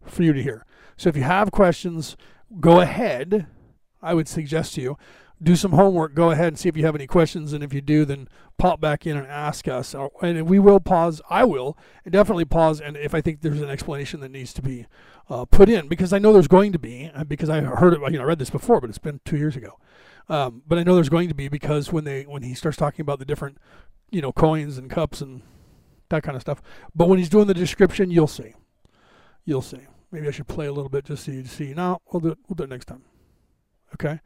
[0.06, 0.66] for you to hear.
[0.98, 2.18] So if you have questions,
[2.60, 3.48] go ahead
[4.02, 4.98] I would suggest to you
[5.42, 6.14] do some homework.
[6.14, 8.28] Go ahead and see if you have any questions, and if you do, then
[8.58, 9.96] pop back in and ask us.
[10.22, 11.22] And we will pause.
[11.30, 11.78] I will
[12.10, 14.86] definitely pause, and if I think there's an explanation that needs to be
[15.30, 18.02] uh, put in, because I know there's going to be, uh, because I heard it.
[18.12, 19.80] You know, I read this before, but it's been two years ago.
[20.28, 23.02] Um, but I know there's going to be because when they when he starts talking
[23.02, 23.58] about the different,
[24.12, 25.42] you know, coins and cups and
[26.10, 26.62] that kind of stuff.
[26.96, 28.54] But when he's doing the description, you'll see.
[29.46, 29.82] You'll see.
[30.12, 31.74] Maybe I should play a little bit just so you see.
[31.74, 32.38] No, we'll do it.
[32.48, 33.04] We'll do it next time.
[33.94, 34.20] Okay.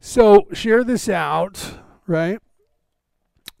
[0.00, 2.40] So share this out, right?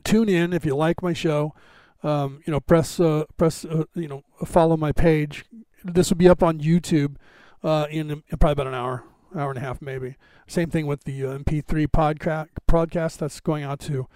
[0.04, 1.54] Tune in if you like my show.
[2.02, 5.44] Um, you know, press uh, press uh, you know follow my page.
[5.84, 7.16] This will be up on YouTube
[7.62, 9.04] uh, in, in, probably about an hour,
[9.34, 10.16] hour and a half maybe.
[10.46, 14.06] Same thing with the uh, MP3 podcast podcast that's going out to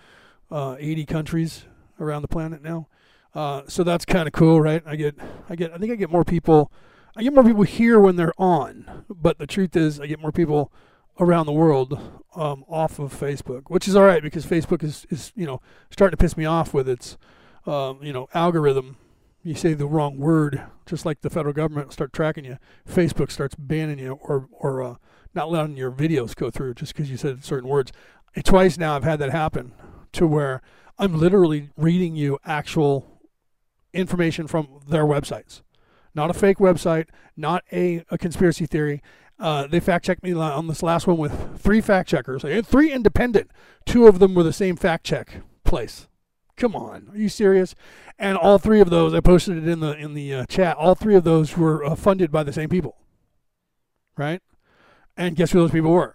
[0.53, 1.65] uh, 80 countries
[1.99, 2.87] around the planet now.
[3.35, 4.83] Uh, so that's kind of cool, right?
[4.85, 5.17] I get
[5.49, 6.71] I get I think I get more people.
[7.17, 10.33] I get more people here when they're on, but the truth is I get more
[10.33, 10.71] people
[11.19, 11.99] around the world
[12.35, 16.17] um, off of Facebook, which is all right because Facebook is, is you know starting
[16.17, 17.17] to piss me off with its
[17.67, 18.97] um, you know algorithm.
[19.43, 22.59] You say the wrong word, just like the federal government will start tracking you.
[22.89, 24.95] Facebook starts banning you or or uh,
[25.35, 27.93] not letting your videos go through just because you said certain words.
[28.45, 29.73] twice now I've had that happen
[30.13, 30.63] to where
[30.99, 33.21] I'm literally reading you actual
[33.93, 35.63] information from their websites,
[36.15, 37.07] not a fake website,
[37.37, 39.03] not a, a conspiracy theory.
[39.39, 43.51] Uh, they fact checked me on this last one with three fact checkers, three independent.
[43.85, 46.07] Two of them were the same fact check place.
[46.57, 47.75] Come on, are you serious?
[48.19, 50.77] And all three of those, I posted it in the in the uh, chat.
[50.77, 52.99] All three of those were uh, funded by the same people,
[54.17, 54.41] right?
[55.17, 56.15] And guess who those people were?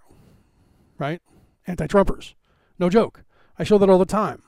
[0.98, 1.22] Right?
[1.66, 2.34] Anti-Trumpers.
[2.80, 3.24] No joke.
[3.60, 4.44] I show that all the time.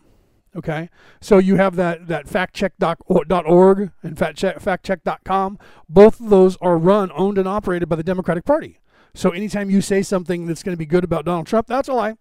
[0.55, 0.89] Okay,
[1.22, 5.60] so you have that that factcheck.org and factcheck, factcheck.com.
[5.88, 8.80] Both of those are run, owned, and operated by the Democratic Party.
[9.14, 11.93] So anytime you say something that's going to be good about Donald Trump, that's a
[11.93, 12.16] lie.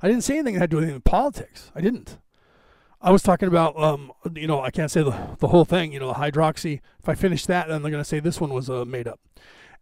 [0.00, 1.72] I didn't say anything that had to do with anything politics.
[1.74, 2.18] I didn't.
[3.00, 5.98] I was talking about, um, you know, I can't say the, the whole thing, you
[5.98, 6.80] know, the hydroxy.
[7.00, 9.18] If I finish that, then they're going to say this one was uh, made up.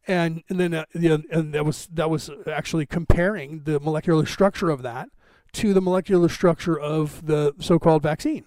[0.07, 4.71] And, and then uh, the, and that was that was actually comparing the molecular structure
[4.71, 5.11] of that
[5.53, 8.45] to the molecular structure of the so-called vaccine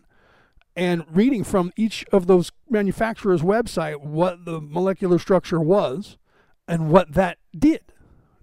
[0.76, 6.18] and reading from each of those manufacturers' website what the molecular structure was
[6.68, 7.82] and what that did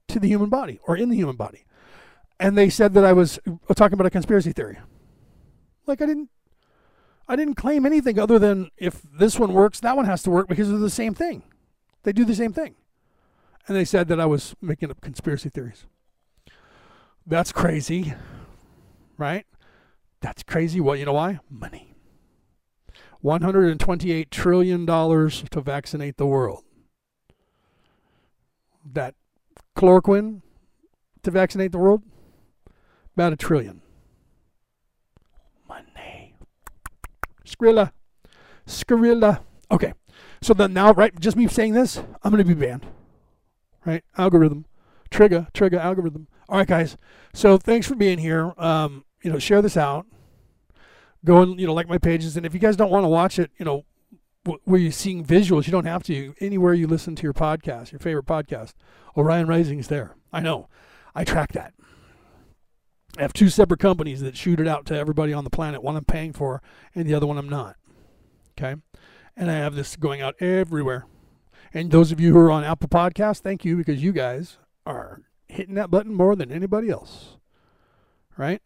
[0.09, 1.65] to the human body or in the human body.
[2.39, 4.79] And they said that I was uh, talking about a conspiracy theory.
[5.87, 6.31] Like I didn't
[7.29, 10.49] I didn't claim anything other than if this one works, that one has to work
[10.49, 11.45] because they're the same thing.
[12.03, 12.75] They do the same thing.
[13.69, 15.85] And they said that I was making up conspiracy theories.
[17.25, 18.15] That's crazy.
[19.21, 19.45] Right?
[20.23, 20.81] That's crazy.
[20.81, 21.41] Well, you know why?
[21.51, 21.95] Money.
[23.23, 26.65] $128 trillion to vaccinate the world.
[28.83, 29.15] That
[29.77, 30.41] chloroquine
[31.23, 32.03] to vaccinate the world,
[33.15, 33.83] about a trillion.
[35.69, 36.35] Money.
[37.45, 37.93] Skrilla.
[38.67, 39.41] Skrilla.
[39.71, 39.93] Okay.
[40.41, 42.87] So then now, right, just me saying this, I'm going to be banned.
[43.85, 44.03] Right?
[44.17, 44.65] Algorithm.
[45.11, 46.29] Trigger, trigger, algorithm.
[46.49, 46.97] All right, guys.
[47.35, 48.55] So thanks for being here.
[48.57, 50.07] Um, you know, share this out.
[51.25, 52.37] Go and you know like my pages.
[52.37, 53.85] And if you guys don't want to watch it you know
[54.65, 56.35] where you're seeing visuals you don't have to.
[56.41, 58.73] Anywhere you listen to your podcast your favorite podcast
[59.17, 60.17] orion rising is there.
[60.33, 60.69] I know.
[61.15, 61.75] I track that.
[63.19, 65.83] I have two separate companies that shoot it out to everybody on the planet.
[65.83, 66.63] One i'm paying for
[66.95, 67.77] and the other one i'm not.
[68.59, 68.81] Okay?
[69.37, 71.07] And i have this going out everywhere.
[71.75, 74.57] And those of you who are on apple podcast thank you because you guys
[74.87, 77.37] are hitting that button more than anybody else.
[78.39, 78.63] Right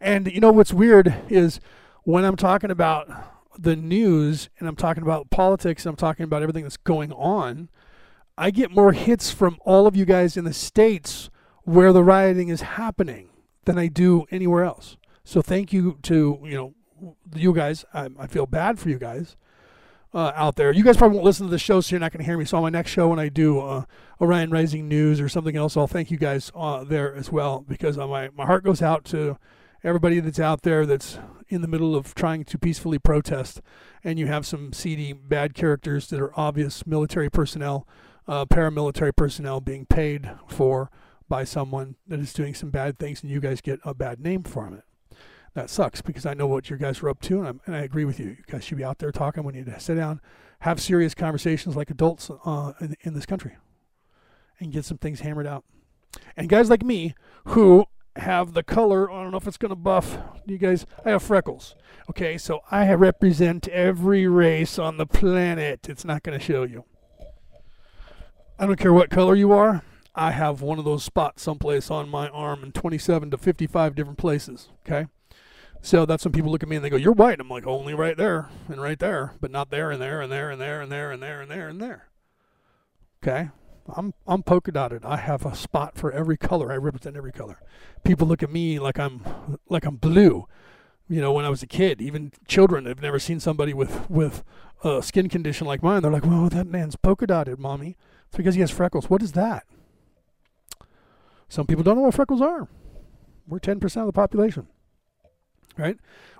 [0.00, 1.60] and you know what's weird is
[2.04, 3.08] when I'm talking about
[3.58, 7.68] the news and I'm talking about politics and I'm talking about everything that's going on,
[8.38, 11.30] I get more hits from all of you guys in the states
[11.64, 13.28] where the rioting is happening
[13.64, 14.96] than I do anywhere else.
[15.24, 16.74] So thank you to you know
[17.34, 17.84] you guys.
[17.92, 19.36] I, I feel bad for you guys
[20.12, 20.72] uh, out there.
[20.72, 22.44] You guys probably won't listen to the show, so you're not going to hear me.
[22.44, 23.84] So on my next show, when I do uh,
[24.20, 27.98] Orion Rising News or something else, I'll thank you guys uh, there as well because
[27.98, 29.38] uh, my my heart goes out to
[29.82, 31.18] everybody that's out there that's
[31.48, 33.60] in the middle of trying to peacefully protest,
[34.04, 37.86] and you have some seedy, bad characters that are obvious military personnel,
[38.28, 40.90] uh, paramilitary personnel being paid for
[41.28, 44.42] by someone that is doing some bad things, and you guys get a bad name
[44.42, 44.84] from it.
[45.54, 47.80] That sucks because I know what you guys are up to, and, I'm, and I
[47.80, 48.26] agree with you.
[48.26, 49.42] You guys should be out there talking.
[49.42, 50.20] We need to sit down,
[50.60, 53.56] have serious conversations like adults uh, in, in this country,
[54.60, 55.64] and get some things hammered out.
[56.36, 57.14] And guys like me,
[57.46, 57.86] who
[58.16, 59.10] have the color.
[59.10, 60.86] I don't know if it's going to buff you guys.
[61.04, 61.74] I have freckles.
[62.10, 65.88] Okay, so I represent every race on the planet.
[65.88, 66.84] It's not going to show you.
[68.58, 69.82] I don't care what color you are.
[70.14, 74.18] I have one of those spots someplace on my arm in 27 to 55 different
[74.18, 74.68] places.
[74.84, 75.06] Okay.
[75.82, 77.40] So that's when people look at me and they go, You're white.
[77.40, 80.50] I'm like, Only right there and right there, but not there and there and there
[80.50, 82.08] and there and there and there and there and there.
[83.22, 83.50] Okay.
[83.96, 85.04] I'm I'm polka dotted.
[85.04, 86.72] I have a spot for every color.
[86.72, 87.60] I represent every color.
[88.04, 90.46] People look at me like I'm like I'm blue.
[91.08, 94.44] You know, when I was a kid, even children have never seen somebody with with
[94.84, 96.02] a skin condition like mine.
[96.02, 97.96] They're like, "Well, that man's polka dotted, mommy."
[98.28, 99.10] It's because he has freckles.
[99.10, 99.66] What is that?
[101.48, 102.68] Some people don't know what freckles are.
[103.48, 104.68] We're 10% of the population.
[105.76, 105.98] Right?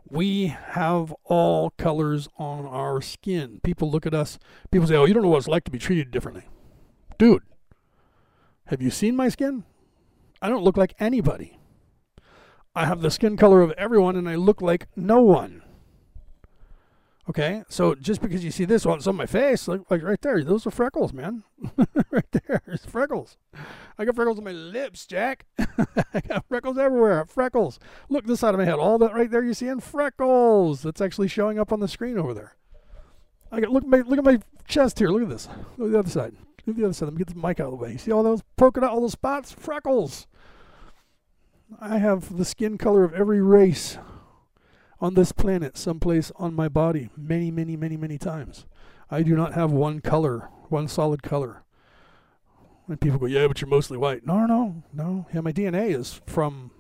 [0.09, 3.59] We have all colors on our skin.
[3.65, 4.39] People look at us,
[4.71, 6.45] people say, Oh, you don't know what it's like to be treated differently
[7.21, 7.43] dude,
[8.65, 9.65] have you seen my skin?
[10.41, 11.59] I don't look like anybody.
[12.75, 15.63] I have the skin color of everyone and I look like no one.
[17.29, 20.21] Okay, so just because you see this on some of my face, like, like right
[20.23, 21.45] there, those are freckles, man.
[22.11, 23.37] right there, it's freckles.
[23.99, 25.45] I got freckles on my lips, Jack.
[25.59, 27.27] I got freckles everywhere.
[27.27, 27.79] Freckles.
[28.09, 28.79] Look this side of my head.
[28.79, 30.81] All that right there you see in freckles.
[30.81, 32.57] That's actually showing up on the screen over there.
[33.53, 35.11] I got look my look at my chest here.
[35.11, 35.49] Look at this.
[35.77, 36.35] Look at the other side.
[36.73, 37.07] The other side.
[37.07, 37.97] Let me get the mic out of the way.
[37.97, 39.53] See all those polka dot, all those spots?
[39.53, 40.27] Freckles.
[41.81, 43.99] I have the skin color of every race
[45.01, 48.67] on this planet someplace on my body many, many, many, many times.
[49.11, 51.65] I do not have one color, one solid color.
[52.87, 54.27] And people go, yeah, but you're mostly white.
[54.27, 55.27] No, no, no.
[55.33, 56.73] Yeah, my DNA is from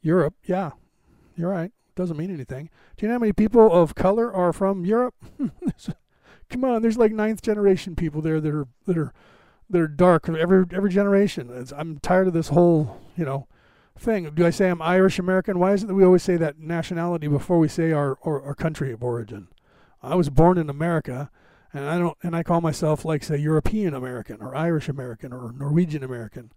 [0.00, 0.34] Europe.
[0.44, 0.70] Yeah,
[1.36, 1.72] you're right.
[1.96, 2.70] Doesn't mean anything.
[2.96, 5.14] Do you know how many people of color are from Europe?
[6.48, 9.12] Come on, there's like ninth generation people there that are that are
[9.68, 11.50] that are dark every every generation.
[11.52, 13.48] It's, I'm tired of this whole you know
[13.98, 14.30] thing.
[14.34, 15.58] Do I say I'm Irish American?
[15.58, 18.54] Why is it that we always say that nationality before we say our, our our
[18.54, 19.48] country of origin?
[20.02, 21.30] I was born in America,
[21.72, 25.52] and I don't and I call myself like say European American or Irish American or
[25.52, 26.52] Norwegian American,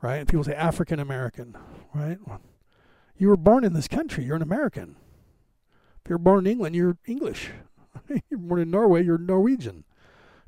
[0.00, 0.16] right?
[0.16, 1.56] And people say African American,
[1.94, 2.18] right?
[3.18, 4.24] You were born in this country.
[4.24, 4.96] You're an American.
[6.04, 7.50] If you're born in England, you're English.
[8.30, 9.84] you're born in Norway, you're Norwegian.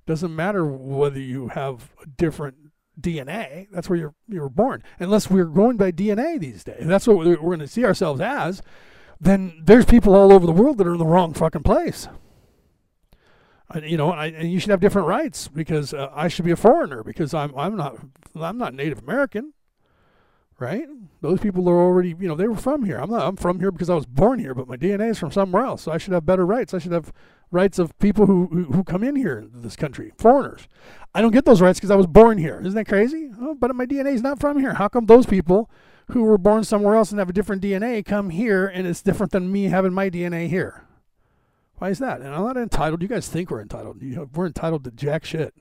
[0.06, 2.68] Doesn't matter whether you have different
[3.00, 3.68] DNA.
[3.70, 4.82] That's where you're you were born.
[4.98, 6.86] Unless we're going by DNA these days.
[6.86, 8.62] That's what we're, going to see ourselves as.
[9.20, 12.08] Then there's people all over the world that are in the wrong fucking place.
[13.82, 16.56] You know, I, and you should have different rights because uh, I should be a
[16.56, 17.98] foreigner because I'm I'm not
[18.34, 19.52] I'm not Native American,
[20.58, 20.86] right?
[21.20, 22.96] Those people are already you know they were from here.
[22.96, 25.32] I'm not I'm from here because I was born here, but my DNA is from
[25.32, 25.82] somewhere else.
[25.82, 26.72] So I should have better rights.
[26.72, 27.12] I should have
[27.50, 30.68] rights of people who who, come in here in this country, foreigners.
[31.14, 32.60] I don't get those rights because I was born here.
[32.60, 33.30] Isn't that crazy?
[33.40, 34.74] Oh, but my DNA is not from here.
[34.74, 35.70] How come those people
[36.08, 39.32] who were born somewhere else and have a different DNA come here and it's different
[39.32, 40.84] than me having my DNA here?
[41.76, 42.20] Why is that?
[42.20, 43.02] And I'm not entitled.
[43.02, 44.02] You guys think we're entitled.
[44.02, 45.54] You know, we're entitled to jack shit.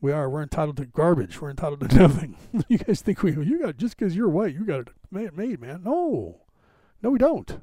[0.00, 0.28] We are.
[0.28, 1.40] We're entitled to garbage.
[1.40, 2.36] We're entitled to nothing.
[2.68, 3.32] you guys think we?
[3.32, 5.82] You got just because you're white, you got it made, man.
[5.84, 6.40] No,
[7.02, 7.60] no, we don't.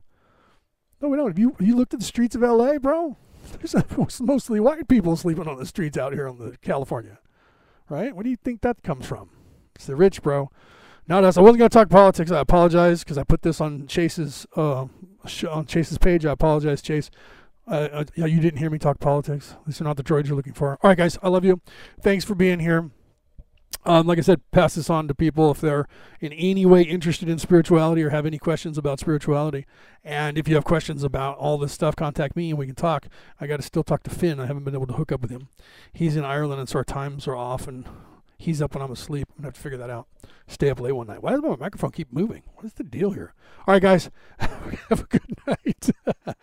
[1.02, 1.28] No, we don't.
[1.28, 3.18] Have you you looked at the streets of L.A., bro?
[3.58, 3.76] There's
[4.22, 7.20] mostly white people sleeping on the streets out here in the California,
[7.90, 8.16] right?
[8.16, 9.30] What do you think that comes from?
[9.76, 10.50] It's the rich, bro.
[11.08, 11.38] Not us.
[11.38, 12.32] I wasn't gonna talk politics.
[12.32, 14.86] I apologize because I put this on Chase's uh,
[15.50, 16.26] on Chase's page.
[16.26, 17.10] I apologize, Chase.
[17.68, 19.56] Uh, uh, you didn't hear me talk politics.
[19.66, 20.72] These are not the droids you're looking for.
[20.82, 21.62] All right, guys, I love you.
[22.02, 22.90] Thanks for being here.
[23.86, 25.88] Um, like I said, pass this on to people if they're
[26.20, 29.66] in any way interested in spirituality or have any questions about spirituality.
[30.04, 33.08] And if you have questions about all this stuff, contact me and we can talk.
[33.40, 34.40] I got to still talk to Finn.
[34.40, 35.48] I haven't been able to hook up with him.
[35.94, 37.88] He's in Ireland, and so our times are off, and
[38.38, 39.28] he's up when I'm asleep.
[39.30, 40.08] I'm going to have to figure that out.
[40.48, 41.24] Stay up late one night.
[41.24, 42.44] Why does my microphone keep moving?
[42.56, 43.34] What is the deal here?
[43.66, 44.10] All right, guys,
[44.40, 45.90] have a good night.